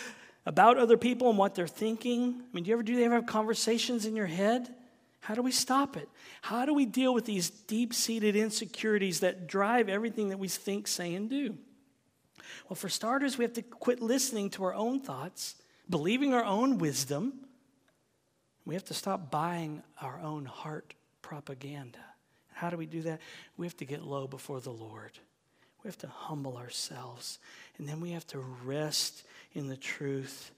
about 0.46 0.78
other 0.78 0.96
people 0.96 1.28
and 1.28 1.36
what 1.36 1.54
they're 1.54 1.66
thinking? 1.66 2.40
I 2.40 2.54
mean, 2.54 2.64
do 2.64 2.70
you 2.70 2.76
ever 2.76 2.82
do 2.82 2.94
you 2.94 3.04
ever 3.04 3.16
have 3.16 3.26
conversations 3.26 4.06
in 4.06 4.16
your 4.16 4.26
head? 4.26 4.74
How 5.20 5.34
do 5.34 5.42
we 5.42 5.52
stop 5.52 5.98
it? 5.98 6.08
How 6.40 6.64
do 6.64 6.72
we 6.72 6.86
deal 6.86 7.12
with 7.12 7.26
these 7.26 7.50
deep 7.50 7.92
seated 7.92 8.34
insecurities 8.34 9.20
that 9.20 9.46
drive 9.46 9.90
everything 9.90 10.30
that 10.30 10.38
we 10.38 10.48
think, 10.48 10.88
say, 10.88 11.14
and 11.14 11.28
do? 11.28 11.58
Well, 12.70 12.76
for 12.76 12.88
starters, 12.88 13.36
we 13.36 13.44
have 13.44 13.54
to 13.54 13.62
quit 13.62 14.00
listening 14.00 14.48
to 14.50 14.64
our 14.64 14.72
own 14.72 15.00
thoughts, 15.00 15.56
believing 15.90 16.32
our 16.32 16.44
own 16.44 16.78
wisdom, 16.78 17.45
we 18.66 18.74
have 18.74 18.84
to 18.86 18.94
stop 18.94 19.30
buying 19.30 19.82
our 20.02 20.20
own 20.20 20.44
heart 20.44 20.92
propaganda. 21.22 22.00
How 22.52 22.68
do 22.68 22.76
we 22.76 22.86
do 22.86 23.02
that? 23.02 23.20
We 23.56 23.64
have 23.66 23.76
to 23.78 23.84
get 23.84 24.02
low 24.02 24.26
before 24.26 24.60
the 24.60 24.72
Lord. 24.72 25.12
We 25.82 25.88
have 25.88 25.98
to 25.98 26.08
humble 26.08 26.56
ourselves. 26.56 27.38
And 27.78 27.88
then 27.88 28.00
we 28.00 28.10
have 28.10 28.26
to 28.28 28.40
rest 28.64 29.24
in 29.52 29.68
the 29.68 29.76
truth 29.76 30.50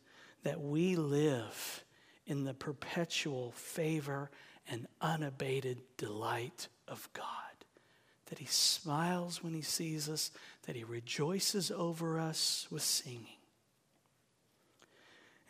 that 0.42 0.60
we 0.60 0.96
live 0.96 1.84
in 2.26 2.44
the 2.44 2.54
perpetual 2.54 3.52
favor 3.52 4.30
and 4.70 4.86
unabated 5.00 5.82
delight 5.96 6.68
of 6.86 7.08
God. 7.12 7.24
That 8.26 8.38
He 8.38 8.46
smiles 8.46 9.42
when 9.42 9.52
He 9.52 9.62
sees 9.62 10.08
us, 10.08 10.30
that 10.66 10.76
He 10.76 10.84
rejoices 10.84 11.70
over 11.70 12.18
us 12.18 12.66
with 12.70 12.82
singing. 12.82 13.37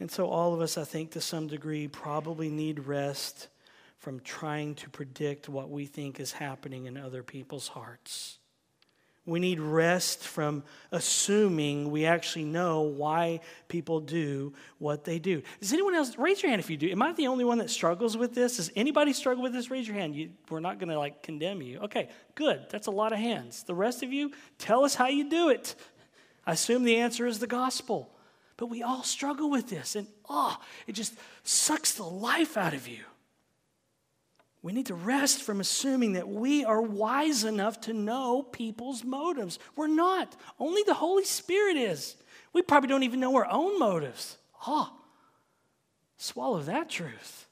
And 0.00 0.10
so, 0.10 0.28
all 0.28 0.54
of 0.54 0.60
us, 0.60 0.78
I 0.78 0.84
think, 0.84 1.12
to 1.12 1.20
some 1.20 1.48
degree, 1.48 1.88
probably 1.88 2.48
need 2.48 2.80
rest 2.80 3.48
from 3.98 4.20
trying 4.20 4.76
to 4.76 4.88
predict 4.88 5.48
what 5.48 5.70
we 5.70 5.86
think 5.86 6.20
is 6.20 6.32
happening 6.32 6.86
in 6.86 6.96
other 6.96 7.22
people's 7.22 7.68
hearts. 7.68 8.38
We 9.28 9.40
need 9.40 9.60
rest 9.60 10.20
from 10.20 10.64
assuming 10.90 11.90
we 11.90 12.06
actually 12.06 12.46
know 12.46 12.80
why 12.80 13.40
people 13.68 14.00
do 14.00 14.54
what 14.78 15.04
they 15.04 15.18
do. 15.18 15.42
Does 15.60 15.74
anyone 15.74 15.94
else 15.94 16.16
raise 16.16 16.42
your 16.42 16.48
hand 16.48 16.60
if 16.60 16.70
you 16.70 16.78
do? 16.78 16.88
Am 16.88 17.02
I 17.02 17.12
the 17.12 17.26
only 17.26 17.44
one 17.44 17.58
that 17.58 17.68
struggles 17.68 18.16
with 18.16 18.34
this? 18.34 18.56
Does 18.56 18.70
anybody 18.74 19.12
struggle 19.12 19.42
with 19.42 19.52
this? 19.52 19.70
Raise 19.70 19.86
your 19.86 19.98
hand. 19.98 20.16
You, 20.16 20.30
we're 20.48 20.60
not 20.60 20.78
going 20.78 20.88
to 20.88 20.98
like 20.98 21.22
condemn 21.22 21.60
you. 21.60 21.80
Okay, 21.80 22.08
good. 22.36 22.64
That's 22.70 22.86
a 22.86 22.90
lot 22.90 23.12
of 23.12 23.18
hands. 23.18 23.64
The 23.64 23.74
rest 23.74 24.02
of 24.02 24.14
you, 24.14 24.32
tell 24.56 24.82
us 24.82 24.94
how 24.94 25.08
you 25.08 25.28
do 25.28 25.50
it. 25.50 25.74
I 26.46 26.52
assume 26.52 26.84
the 26.84 26.96
answer 26.96 27.26
is 27.26 27.38
the 27.38 27.46
gospel. 27.46 28.08
But 28.58 28.66
we 28.66 28.82
all 28.82 29.04
struggle 29.04 29.48
with 29.48 29.70
this, 29.70 29.96
and 29.96 30.08
oh, 30.28 30.58
it 30.86 30.92
just 30.92 31.14
sucks 31.44 31.92
the 31.92 32.02
life 32.02 32.56
out 32.56 32.74
of 32.74 32.86
you. 32.86 33.04
We 34.62 34.72
need 34.72 34.86
to 34.86 34.94
rest 34.94 35.42
from 35.42 35.60
assuming 35.60 36.14
that 36.14 36.28
we 36.28 36.64
are 36.64 36.82
wise 36.82 37.44
enough 37.44 37.80
to 37.82 37.92
know 37.92 38.42
people's 38.42 39.04
motives. 39.04 39.60
We're 39.76 39.86
not. 39.86 40.34
Only 40.58 40.82
the 40.82 40.94
Holy 40.94 41.24
Spirit 41.24 41.76
is. 41.76 42.16
We 42.52 42.62
probably 42.62 42.88
don't 42.88 43.04
even 43.04 43.20
know 43.20 43.36
our 43.36 43.46
own 43.48 43.78
motives. 43.78 44.36
Ah, 44.66 44.92
oh, 44.92 45.00
swallow 46.16 46.60
that 46.62 46.90
truth. 46.90 47.46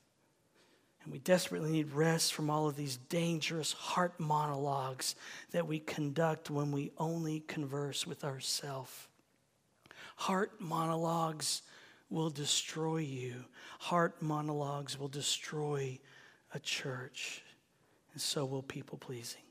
And 1.05 1.13
we 1.13 1.21
desperately 1.21 1.71
need 1.71 1.93
rest 1.93 2.35
from 2.35 2.51
all 2.51 2.67
of 2.67 2.75
these 2.75 2.97
dangerous 2.97 3.73
heart 3.73 4.19
monologues 4.19 5.15
that 5.53 5.69
we 5.69 5.79
conduct 5.79 6.51
when 6.51 6.73
we 6.73 6.91
only 6.99 7.45
converse 7.47 8.05
with 8.05 8.25
ourselves. 8.25 9.07
Heart 10.17 10.61
monologues 10.61 11.63
will 12.11 12.31
destroy 12.31 12.99
you, 12.99 13.45
heart 13.79 14.21
monologues 14.23 14.99
will 14.99 15.09
destroy 15.09 15.99
a 16.55 16.59
church, 16.59 17.43
and 18.13 18.21
so 18.21 18.45
will 18.45 18.63
people 18.63 18.99
pleasing. 18.99 19.43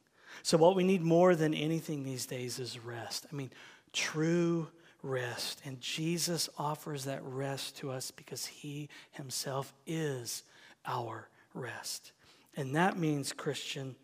So, 0.44 0.58
what 0.58 0.76
we 0.76 0.84
need 0.84 1.02
more 1.02 1.36
than 1.36 1.54
anything 1.54 2.04
these 2.04 2.26
days 2.26 2.60
is 2.60 2.84
rest. 2.84 3.26
I 3.32 3.36
mean, 3.36 3.52
true 3.94 4.68
rest. 5.06 5.62
And 5.66 5.80
Jesus 5.80 6.50
offers 6.58 7.06
that 7.06 7.24
rest 7.24 7.78
to 7.78 7.92
us 7.92 8.12
because 8.12 8.46
he 8.46 8.90
himself 9.12 9.74
is 9.86 10.44
our 10.86 11.30
rest. 11.54 12.12
And 12.58 12.76
that 12.76 12.98
means, 12.98 13.32
Christian, 13.32 13.96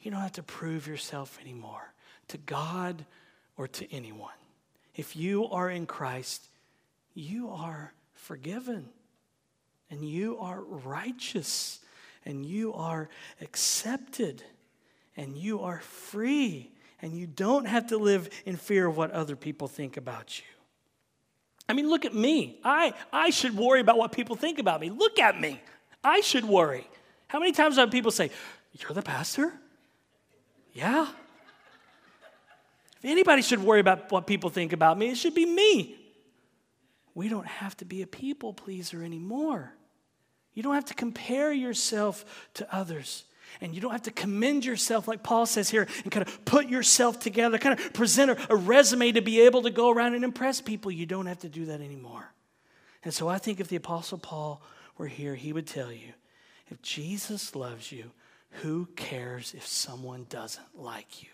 you 0.00 0.10
don't 0.10 0.20
have 0.20 0.32
to 0.32 0.42
prove 0.42 0.86
yourself 0.86 1.38
anymore 1.40 1.92
to 2.28 2.38
God 2.38 3.04
or 3.56 3.66
to 3.68 3.92
anyone. 3.92 4.30
If 4.98 5.14
you 5.14 5.46
are 5.46 5.70
in 5.70 5.86
Christ, 5.86 6.48
you 7.14 7.50
are 7.50 7.92
forgiven 8.14 8.88
and 9.92 10.04
you 10.04 10.38
are 10.38 10.60
righteous 10.60 11.78
and 12.24 12.44
you 12.44 12.74
are 12.74 13.08
accepted 13.40 14.42
and 15.16 15.36
you 15.36 15.60
are 15.60 15.78
free 15.78 16.72
and 17.00 17.12
you 17.12 17.28
don't 17.28 17.66
have 17.66 17.86
to 17.86 17.96
live 17.96 18.28
in 18.44 18.56
fear 18.56 18.88
of 18.88 18.96
what 18.96 19.12
other 19.12 19.36
people 19.36 19.68
think 19.68 19.96
about 19.96 20.40
you. 20.40 20.44
I 21.68 21.74
mean, 21.74 21.88
look 21.88 22.04
at 22.04 22.12
me. 22.12 22.58
I, 22.64 22.92
I 23.12 23.30
should 23.30 23.56
worry 23.56 23.80
about 23.80 23.98
what 23.98 24.10
people 24.10 24.34
think 24.34 24.58
about 24.58 24.80
me. 24.80 24.90
Look 24.90 25.20
at 25.20 25.40
me. 25.40 25.62
I 26.02 26.22
should 26.22 26.44
worry. 26.44 26.88
How 27.28 27.38
many 27.38 27.52
times 27.52 27.76
have 27.76 27.92
people 27.92 28.10
say, 28.10 28.32
You're 28.72 28.94
the 28.94 29.02
pastor? 29.02 29.52
Yeah. 30.72 31.06
If 32.98 33.04
anybody 33.04 33.42
should 33.42 33.62
worry 33.62 33.80
about 33.80 34.10
what 34.10 34.26
people 34.26 34.50
think 34.50 34.72
about 34.72 34.98
me, 34.98 35.10
it 35.10 35.16
should 35.16 35.34
be 35.34 35.46
me. 35.46 35.96
We 37.14 37.28
don't 37.28 37.46
have 37.46 37.76
to 37.78 37.84
be 37.84 38.02
a 38.02 38.06
people 38.06 38.52
pleaser 38.52 39.02
anymore. 39.02 39.72
You 40.54 40.62
don't 40.62 40.74
have 40.74 40.86
to 40.86 40.94
compare 40.94 41.52
yourself 41.52 42.48
to 42.54 42.74
others. 42.74 43.24
And 43.60 43.74
you 43.74 43.80
don't 43.80 43.92
have 43.92 44.02
to 44.02 44.10
commend 44.10 44.64
yourself, 44.64 45.08
like 45.08 45.22
Paul 45.22 45.46
says 45.46 45.70
here, 45.70 45.86
and 46.02 46.12
kind 46.12 46.26
of 46.26 46.44
put 46.44 46.68
yourself 46.68 47.18
together, 47.18 47.58
kind 47.58 47.78
of 47.78 47.92
present 47.92 48.30
a, 48.30 48.52
a 48.52 48.56
resume 48.56 49.12
to 49.12 49.20
be 49.20 49.40
able 49.40 49.62
to 49.62 49.70
go 49.70 49.90
around 49.90 50.14
and 50.14 50.24
impress 50.24 50.60
people. 50.60 50.90
You 50.90 51.06
don't 51.06 51.26
have 51.26 51.38
to 51.40 51.48
do 51.48 51.66
that 51.66 51.80
anymore. 51.80 52.32
And 53.04 53.14
so 53.14 53.28
I 53.28 53.38
think 53.38 53.60
if 53.60 53.68
the 53.68 53.76
Apostle 53.76 54.18
Paul 54.18 54.62
were 54.96 55.06
here, 55.06 55.34
he 55.34 55.52
would 55.52 55.66
tell 55.66 55.92
you 55.92 56.12
if 56.70 56.82
Jesus 56.82 57.54
loves 57.54 57.90
you, 57.90 58.10
who 58.62 58.86
cares 58.96 59.54
if 59.54 59.66
someone 59.66 60.26
doesn't 60.28 60.66
like 60.74 61.22
you? 61.22 61.30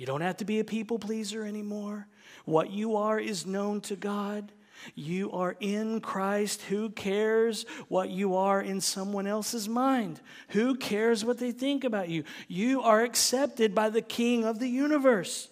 You 0.00 0.06
don't 0.06 0.22
have 0.22 0.38
to 0.38 0.46
be 0.46 0.60
a 0.60 0.64
people 0.64 0.98
pleaser 0.98 1.44
anymore. 1.44 2.06
What 2.46 2.70
you 2.70 2.96
are 2.96 3.20
is 3.20 3.44
known 3.44 3.82
to 3.82 3.96
God. 3.96 4.50
You 4.94 5.30
are 5.32 5.58
in 5.60 6.00
Christ. 6.00 6.62
Who 6.62 6.88
cares 6.88 7.66
what 7.88 8.08
you 8.08 8.34
are 8.36 8.62
in 8.62 8.80
someone 8.80 9.26
else's 9.26 9.68
mind? 9.68 10.22
Who 10.48 10.76
cares 10.76 11.22
what 11.22 11.36
they 11.36 11.52
think 11.52 11.84
about 11.84 12.08
you? 12.08 12.24
You 12.48 12.80
are 12.80 13.02
accepted 13.02 13.74
by 13.74 13.90
the 13.90 14.00
King 14.00 14.44
of 14.46 14.58
the 14.58 14.68
universe. 14.68 15.50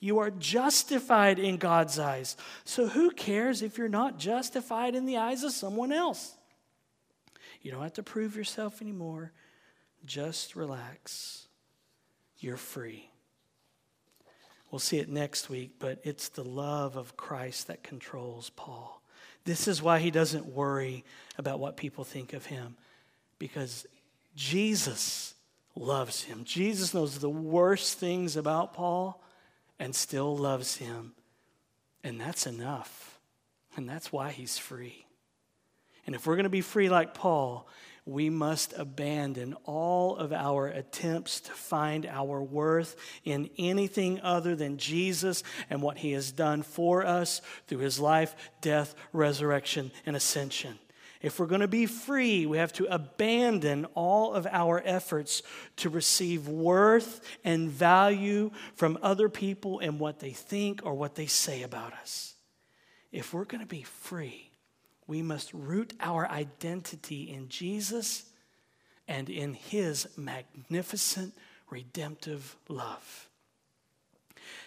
You 0.00 0.18
are 0.18 0.30
justified 0.32 1.38
in 1.38 1.56
God's 1.56 1.96
eyes. 1.96 2.36
So 2.64 2.88
who 2.88 3.12
cares 3.12 3.62
if 3.62 3.78
you're 3.78 3.86
not 3.86 4.18
justified 4.18 4.96
in 4.96 5.06
the 5.06 5.18
eyes 5.18 5.44
of 5.44 5.52
someone 5.52 5.92
else? 5.92 6.34
You 7.62 7.70
don't 7.70 7.82
have 7.82 7.92
to 7.92 8.02
prove 8.02 8.34
yourself 8.34 8.82
anymore. 8.82 9.30
Just 10.04 10.56
relax. 10.56 11.46
You're 12.40 12.56
free. 12.56 13.08
We'll 14.74 14.80
see 14.80 14.98
it 14.98 15.08
next 15.08 15.48
week, 15.48 15.76
but 15.78 16.00
it's 16.02 16.30
the 16.30 16.42
love 16.42 16.96
of 16.96 17.16
Christ 17.16 17.68
that 17.68 17.84
controls 17.84 18.50
Paul. 18.50 19.00
This 19.44 19.68
is 19.68 19.80
why 19.80 20.00
he 20.00 20.10
doesn't 20.10 20.46
worry 20.46 21.04
about 21.38 21.60
what 21.60 21.76
people 21.76 22.02
think 22.02 22.32
of 22.32 22.46
him, 22.46 22.74
because 23.38 23.86
Jesus 24.34 25.34
loves 25.76 26.22
him. 26.22 26.42
Jesus 26.42 26.92
knows 26.92 27.20
the 27.20 27.30
worst 27.30 28.00
things 28.00 28.34
about 28.34 28.74
Paul 28.74 29.22
and 29.78 29.94
still 29.94 30.36
loves 30.36 30.74
him. 30.78 31.12
And 32.02 32.20
that's 32.20 32.44
enough. 32.44 33.20
And 33.76 33.88
that's 33.88 34.10
why 34.10 34.32
he's 34.32 34.58
free. 34.58 35.06
And 36.04 36.16
if 36.16 36.26
we're 36.26 36.34
going 36.34 36.46
to 36.46 36.50
be 36.50 36.62
free 36.62 36.88
like 36.88 37.14
Paul, 37.14 37.68
we 38.06 38.28
must 38.28 38.74
abandon 38.76 39.54
all 39.64 40.16
of 40.16 40.32
our 40.32 40.66
attempts 40.66 41.40
to 41.40 41.52
find 41.52 42.04
our 42.04 42.42
worth 42.42 42.96
in 43.24 43.48
anything 43.58 44.20
other 44.20 44.54
than 44.54 44.76
Jesus 44.76 45.42
and 45.70 45.80
what 45.80 45.98
he 45.98 46.12
has 46.12 46.30
done 46.30 46.62
for 46.62 47.06
us 47.06 47.40
through 47.66 47.78
his 47.78 47.98
life, 47.98 48.34
death, 48.60 48.94
resurrection, 49.12 49.90
and 50.04 50.16
ascension. 50.16 50.78
If 51.22 51.40
we're 51.40 51.46
going 51.46 51.62
to 51.62 51.68
be 51.68 51.86
free, 51.86 52.44
we 52.44 52.58
have 52.58 52.74
to 52.74 52.84
abandon 52.92 53.86
all 53.94 54.34
of 54.34 54.46
our 54.46 54.82
efforts 54.84 55.42
to 55.76 55.88
receive 55.88 56.48
worth 56.48 57.22
and 57.42 57.70
value 57.70 58.50
from 58.74 58.98
other 59.00 59.30
people 59.30 59.78
and 59.78 59.98
what 59.98 60.18
they 60.18 60.32
think 60.32 60.82
or 60.84 60.92
what 60.92 61.14
they 61.14 61.24
say 61.24 61.62
about 61.62 61.94
us. 61.94 62.34
If 63.10 63.32
we're 63.32 63.46
going 63.46 63.62
to 63.62 63.66
be 63.66 63.84
free, 63.84 64.50
we 65.06 65.22
must 65.22 65.52
root 65.52 65.92
our 66.00 66.28
identity 66.28 67.30
in 67.30 67.48
Jesus 67.48 68.24
and 69.06 69.28
in 69.28 69.54
his 69.54 70.08
magnificent 70.16 71.34
redemptive 71.70 72.56
love. 72.68 73.28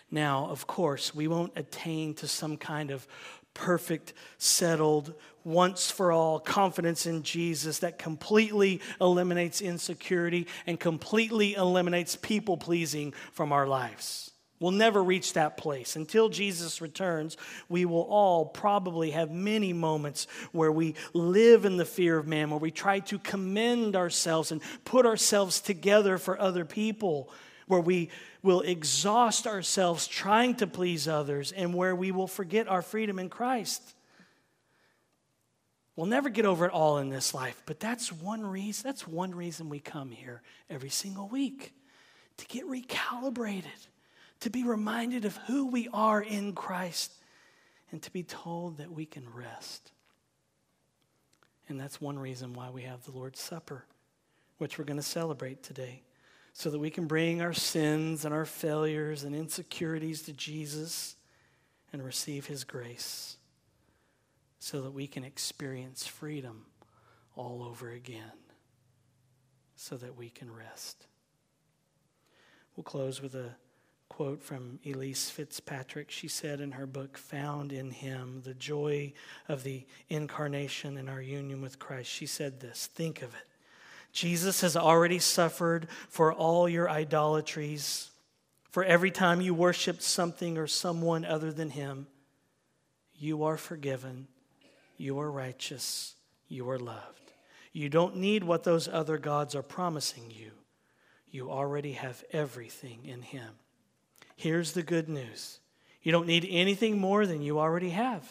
Now, 0.10 0.48
of 0.50 0.68
course, 0.68 1.14
we 1.14 1.28
won't 1.28 1.54
attain 1.56 2.14
to 2.16 2.28
some 2.28 2.58
kind 2.58 2.92
of 2.92 3.08
perfect, 3.54 4.14
settled, 4.38 5.14
once 5.44 5.90
for 5.90 6.12
all 6.12 6.40
confidence 6.40 7.06
in 7.06 7.24
Jesus 7.24 7.80
that 7.80 7.98
completely 7.98 8.82
eliminates 9.02 9.62
insecurity 9.62 10.48
and 10.68 10.80
completely 10.80 11.56
eliminates 11.56 12.16
people 12.16 12.58
pleasing 12.58 13.14
from 13.32 13.52
our 13.52 13.66
lives. 13.66 14.32
We'll 14.60 14.72
never 14.72 15.04
reach 15.04 15.34
that 15.34 15.56
place. 15.56 15.96
Until 15.96 16.30
Jesus 16.30 16.82
returns, 16.82 17.38
we 17.70 17.86
will 17.86 18.08
all 18.10 18.46
probably 18.46 19.12
have 19.12 19.30
many 19.30 19.72
moments 19.72 20.26
where 20.52 20.72
we 20.72 20.96
live 21.14 21.64
in 21.66 21.78
the 21.78 21.86
fear 21.86 22.18
of 22.18 22.28
man, 22.28 22.50
where 22.50 22.60
we 22.60 22.72
try 22.72 23.00
to 23.02 23.20
commend 23.20 23.96
ourselves 23.96 24.52
and 24.52 24.62
put 24.84 25.06
ourselves 25.06 25.62
together 25.62 26.18
for 26.18 26.40
other 26.40 26.66
people, 26.66 27.30
where 27.68 27.80
we 27.80 28.10
will 28.42 28.62
exhaust 28.62 29.46
ourselves 29.46 30.08
trying 30.08 30.56
to 30.56 30.66
please 30.66 31.08
others, 31.08 31.52
and 31.52 31.76
where 31.76 31.96
we 31.96 32.12
will 32.12 32.28
forget 32.28 32.68
our 32.68 32.82
freedom 32.82 33.20
in 33.20 33.30
Christ. 33.30 33.94
We'll 35.96 36.08
never 36.08 36.30
get 36.30 36.46
over 36.46 36.66
it 36.66 36.72
all 36.72 36.98
in 36.98 37.10
this 37.10 37.34
life, 37.34 37.62
but 37.68 37.80
that's 37.80 38.12
one 38.12 38.46
reason, 38.46 38.84
that's 38.88 39.08
one 39.08 39.36
reason 39.36 39.70
we 39.70 39.80
come 39.80 40.10
here 40.10 40.42
every 40.68 40.90
single 40.90 41.28
week 41.28 41.74
to 42.38 42.46
get 42.48 42.66
recalibrated 42.66 43.88
to 44.42 44.50
be 44.50 44.64
reminded 44.64 45.26
of 45.26 45.38
who 45.48 45.68
we 45.68 45.90
are 45.94 46.22
in 46.22 46.54
Christ, 46.54 47.14
and 47.92 48.02
to 48.04 48.12
be 48.12 48.24
told 48.24 48.78
that 48.78 48.92
we 48.92 49.06
can 49.06 49.24
rest. 49.34 49.92
And 51.70 51.80
that's 51.80 52.02
one 52.02 52.20
reason 52.20 52.54
why 52.54 52.70
we 52.70 52.84
have 52.84 53.04
the 53.04 53.12
Lord's 53.12 53.40
Supper, 53.40 53.86
which 54.58 54.78
we're 54.78 54.86
going 54.86 55.00
to 55.00 55.04
celebrate 55.04 55.64
today, 55.64 56.04
so 56.54 56.70
that 56.70 56.80
we 56.80 56.90
can 56.90 57.08
bring 57.08 57.42
our 57.42 57.54
sins 57.54 58.26
and 58.26 58.34
our 58.34 58.46
failures 58.46 59.24
and 59.24 59.36
insecurities 59.36 60.24
to 60.24 60.34
Jesus 60.34 61.16
and 61.94 62.04
receive 62.04 62.46
his 62.46 62.64
grace, 62.64 63.38
so 64.60 64.82
that 64.82 64.92
we 64.92 65.08
can 65.08 65.24
experience 65.24 66.06
freedom 66.06 66.66
all 67.36 67.64
over 67.64 67.90
again, 67.90 68.32
so 69.76 69.96
that 69.96 70.18
we 70.18 70.30
can 70.30 70.54
rest. 70.54 71.08
We'll 72.76 72.84
close 72.84 73.22
with 73.22 73.36
a 73.36 73.56
quote 74.10 74.42
from 74.42 74.80
Elyse 74.86 75.30
Fitzpatrick. 75.30 76.10
She 76.10 76.28
said 76.28 76.60
in 76.60 76.72
her 76.74 76.86
book, 76.86 77.18
Found 77.18 77.72
in 77.72 77.92
Him, 77.92 78.42
The 78.44 78.54
Joy 78.54 79.14
of 79.48 79.64
the 79.64 79.86
Incarnation 80.10 80.98
and 80.98 81.10
Our 81.10 81.22
Union 81.22 81.62
with 81.62 81.80
Christ, 81.80 82.10
she 82.10 82.26
said 82.26 82.60
this 82.60 82.88
Think 82.88 83.22
of 83.22 83.34
it. 83.34 83.48
Jesus 84.12 84.62
has 84.62 84.76
already 84.76 85.20
suffered 85.20 85.88
for 86.10 86.34
all 86.34 86.68
your 86.68 86.90
idolatries, 86.90 88.10
for 88.72 88.84
every 88.84 89.12
time 89.12 89.42
you 89.42 89.54
worship 89.54 90.02
something 90.02 90.58
or 90.58 90.68
someone 90.68 91.26
other 91.26 91.52
than 91.52 91.70
Him. 91.70 92.08
You 93.20 93.44
are 93.44 93.58
forgiven, 93.58 94.28
you 94.98 95.20
are 95.20 95.32
righteous, 95.32 96.16
you 96.48 96.70
are 96.70 96.80
loved. 96.80 97.32
You 97.74 97.90
don't 97.90 98.18
need 98.18 98.44
what 98.44 98.64
those 98.64 98.88
other 98.88 99.20
gods 99.20 99.54
are 99.54 99.62
promising 99.62 100.32
you. 100.32 100.52
You 101.30 101.52
already 101.52 101.94
have 101.94 102.24
everything 102.32 103.06
in 103.06 103.22
Him. 103.22 103.50
Here's 104.38 104.72
the 104.72 104.84
good 104.84 105.10
news 105.10 105.60
you 106.04 106.14
don't 106.14 106.28
need 106.28 106.48
anything 106.50 106.98
more 106.98 107.26
than 107.26 107.42
you 107.42 107.60
already 107.60 107.90
have. 107.90 108.24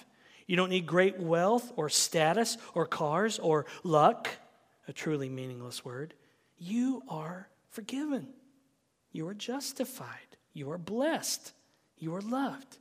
You 0.46 0.56
don't 0.56 0.70
need 0.70 0.86
great 0.86 1.18
wealth 1.18 1.72
or 1.76 1.88
status 1.88 2.56
or 2.72 2.86
cars 2.86 3.38
or 3.40 3.66
luck, 3.82 4.28
a 4.86 4.92
truly 4.92 5.28
meaningless 5.28 5.84
word. 5.84 6.14
You 6.56 7.02
are 7.08 7.48
forgiven. 7.70 8.28
You 9.12 9.26
are 9.28 9.34
justified. 9.34 10.36
You 10.54 10.70
are 10.70 10.78
blessed. 10.78 11.52
You 11.98 12.14
are 12.14 12.22
loved. 12.22 12.78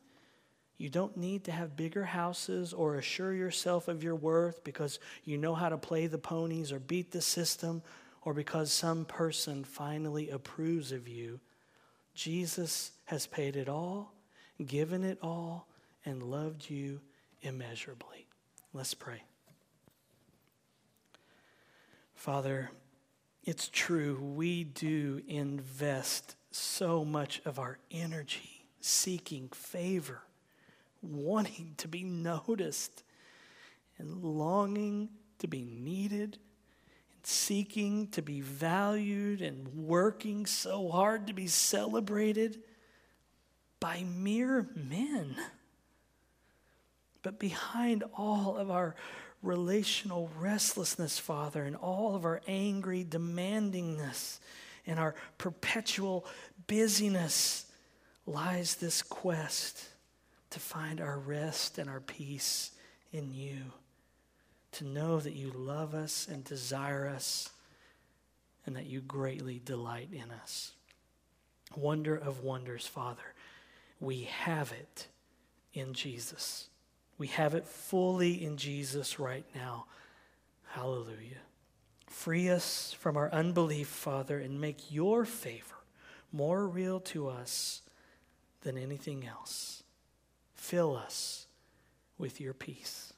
You 0.77 0.89
don't 0.89 1.17
need 1.17 1.45
to 1.45 1.51
have 1.51 1.75
bigger 1.75 2.03
houses 2.03 2.73
or 2.73 2.95
assure 2.95 3.33
yourself 3.33 3.87
of 3.87 4.03
your 4.03 4.15
worth 4.15 4.63
because 4.63 4.99
you 5.23 5.37
know 5.37 5.55
how 5.55 5.69
to 5.69 5.77
play 5.77 6.05
the 6.07 6.17
ponies 6.19 6.71
or 6.71 6.79
beat 6.79 7.11
the 7.11 7.21
system 7.21 7.81
or 8.21 8.33
because 8.33 8.71
some 8.71 9.05
person 9.05 9.63
finally 9.63 10.29
approves 10.29 10.91
of 10.91 11.07
you. 11.07 11.39
Jesus 12.13 12.91
has 13.05 13.27
paid 13.27 13.55
it 13.55 13.69
all, 13.69 14.13
given 14.65 15.03
it 15.03 15.17
all, 15.21 15.67
and 16.05 16.21
loved 16.23 16.69
you 16.69 16.99
immeasurably. 17.41 18.27
Let's 18.73 18.93
pray. 18.93 19.23
Father, 22.15 22.71
it's 23.43 23.69
true, 23.69 24.19
we 24.19 24.63
do 24.63 25.21
invest 25.27 26.35
so 26.49 27.05
much 27.05 27.41
of 27.45 27.59
our 27.59 27.77
energy 27.91 28.65
seeking 28.81 29.49
favor, 29.49 30.21
wanting 31.01 31.73
to 31.77 31.87
be 31.87 32.03
noticed, 32.03 33.03
and 33.97 34.23
longing 34.23 35.09
to 35.39 35.47
be 35.47 35.63
needed, 35.63 36.37
and 37.13 37.25
seeking 37.25 38.07
to 38.07 38.21
be 38.21 38.41
valued, 38.41 39.41
and 39.41 39.67
working 39.75 40.45
so 40.45 40.89
hard 40.89 41.27
to 41.27 41.33
be 41.33 41.47
celebrated 41.47 42.63
by 43.79 44.03
mere 44.03 44.67
men. 44.75 45.35
But 47.21 47.39
behind 47.39 48.03
all 48.15 48.57
of 48.57 48.69
our 48.69 48.95
relational 49.41 50.29
restlessness, 50.39 51.19
Father, 51.19 51.63
and 51.63 51.75
all 51.75 52.15
of 52.15 52.25
our 52.25 52.41
angry 52.47 53.03
demandingness 53.03 54.39
and 54.87 54.99
our 54.99 55.15
perpetual 55.37 56.25
busyness 56.67 57.65
lies 58.25 58.75
this 58.75 59.01
quest 59.01 59.87
to 60.49 60.59
find 60.59 61.01
our 61.01 61.17
rest 61.17 61.77
and 61.77 61.89
our 61.89 61.99
peace 61.99 62.71
in 63.11 63.33
you, 63.33 63.57
to 64.71 64.85
know 64.85 65.19
that 65.19 65.33
you 65.33 65.51
love 65.55 65.93
us 65.93 66.27
and 66.29 66.43
desire 66.43 67.07
us, 67.07 67.49
and 68.65 68.75
that 68.75 68.85
you 68.85 69.01
greatly 69.01 69.61
delight 69.63 70.09
in 70.11 70.31
us. 70.31 70.71
Wonder 71.75 72.15
of 72.15 72.43
wonders, 72.43 72.87
Father. 72.87 73.34
We 74.05 74.25
have 74.25 74.71
it 74.71 75.07
in 75.73 75.93
Jesus. 75.93 76.67
We 77.17 77.25
have 77.25 77.55
it 77.55 77.65
fully 77.65 78.45
in 78.45 78.55
Jesus 78.55 79.19
right 79.19 79.45
now. 79.55 79.87
Hallelujah. 80.67 81.41
Free 82.05 82.49
us 82.49 82.95
from 82.99 83.17
our 83.17 83.31
unbelief, 83.31 83.87
Father, 83.87 84.37
and 84.37 84.61
make 84.61 84.91
your 84.91 85.25
favor 85.25 85.77
more 86.31 86.67
real 86.67 86.99
to 86.99 87.29
us 87.29 87.81
than 88.61 88.77
anything 88.77 89.25
else. 89.25 89.81
Fill 90.53 90.95
us 90.95 91.47
with 92.19 92.39
your 92.39 92.53
peace. 92.53 93.11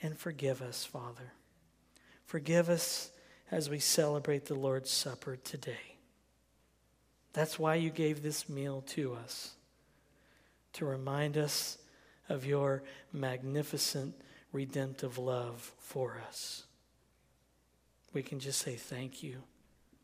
And 0.00 0.16
forgive 0.16 0.62
us, 0.62 0.86
Father. 0.86 1.34
Forgive 2.24 2.70
us 2.70 3.10
as 3.50 3.68
we 3.68 3.78
celebrate 3.78 4.46
the 4.46 4.54
Lord's 4.54 4.90
Supper 4.90 5.36
today. 5.36 5.98
That's 7.34 7.58
why 7.58 7.74
you 7.74 7.90
gave 7.90 8.22
this 8.22 8.48
meal 8.48 8.82
to 8.88 9.12
us 9.12 9.55
to 10.76 10.84
remind 10.84 11.36
us 11.36 11.78
of 12.28 12.44
your 12.44 12.82
magnificent 13.12 14.14
redemptive 14.52 15.18
love 15.18 15.72
for 15.78 16.20
us. 16.28 16.64
We 18.12 18.22
can 18.22 18.40
just 18.40 18.60
say 18.60 18.76
thank 18.76 19.22
you, 19.22 19.42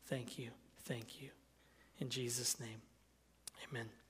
thank 0.05 0.37
you, 0.37 0.49
thank 0.83 1.21
you. 1.21 1.29
In 1.99 2.09
Jesus' 2.09 2.59
name, 2.59 2.81
amen. 3.69 4.02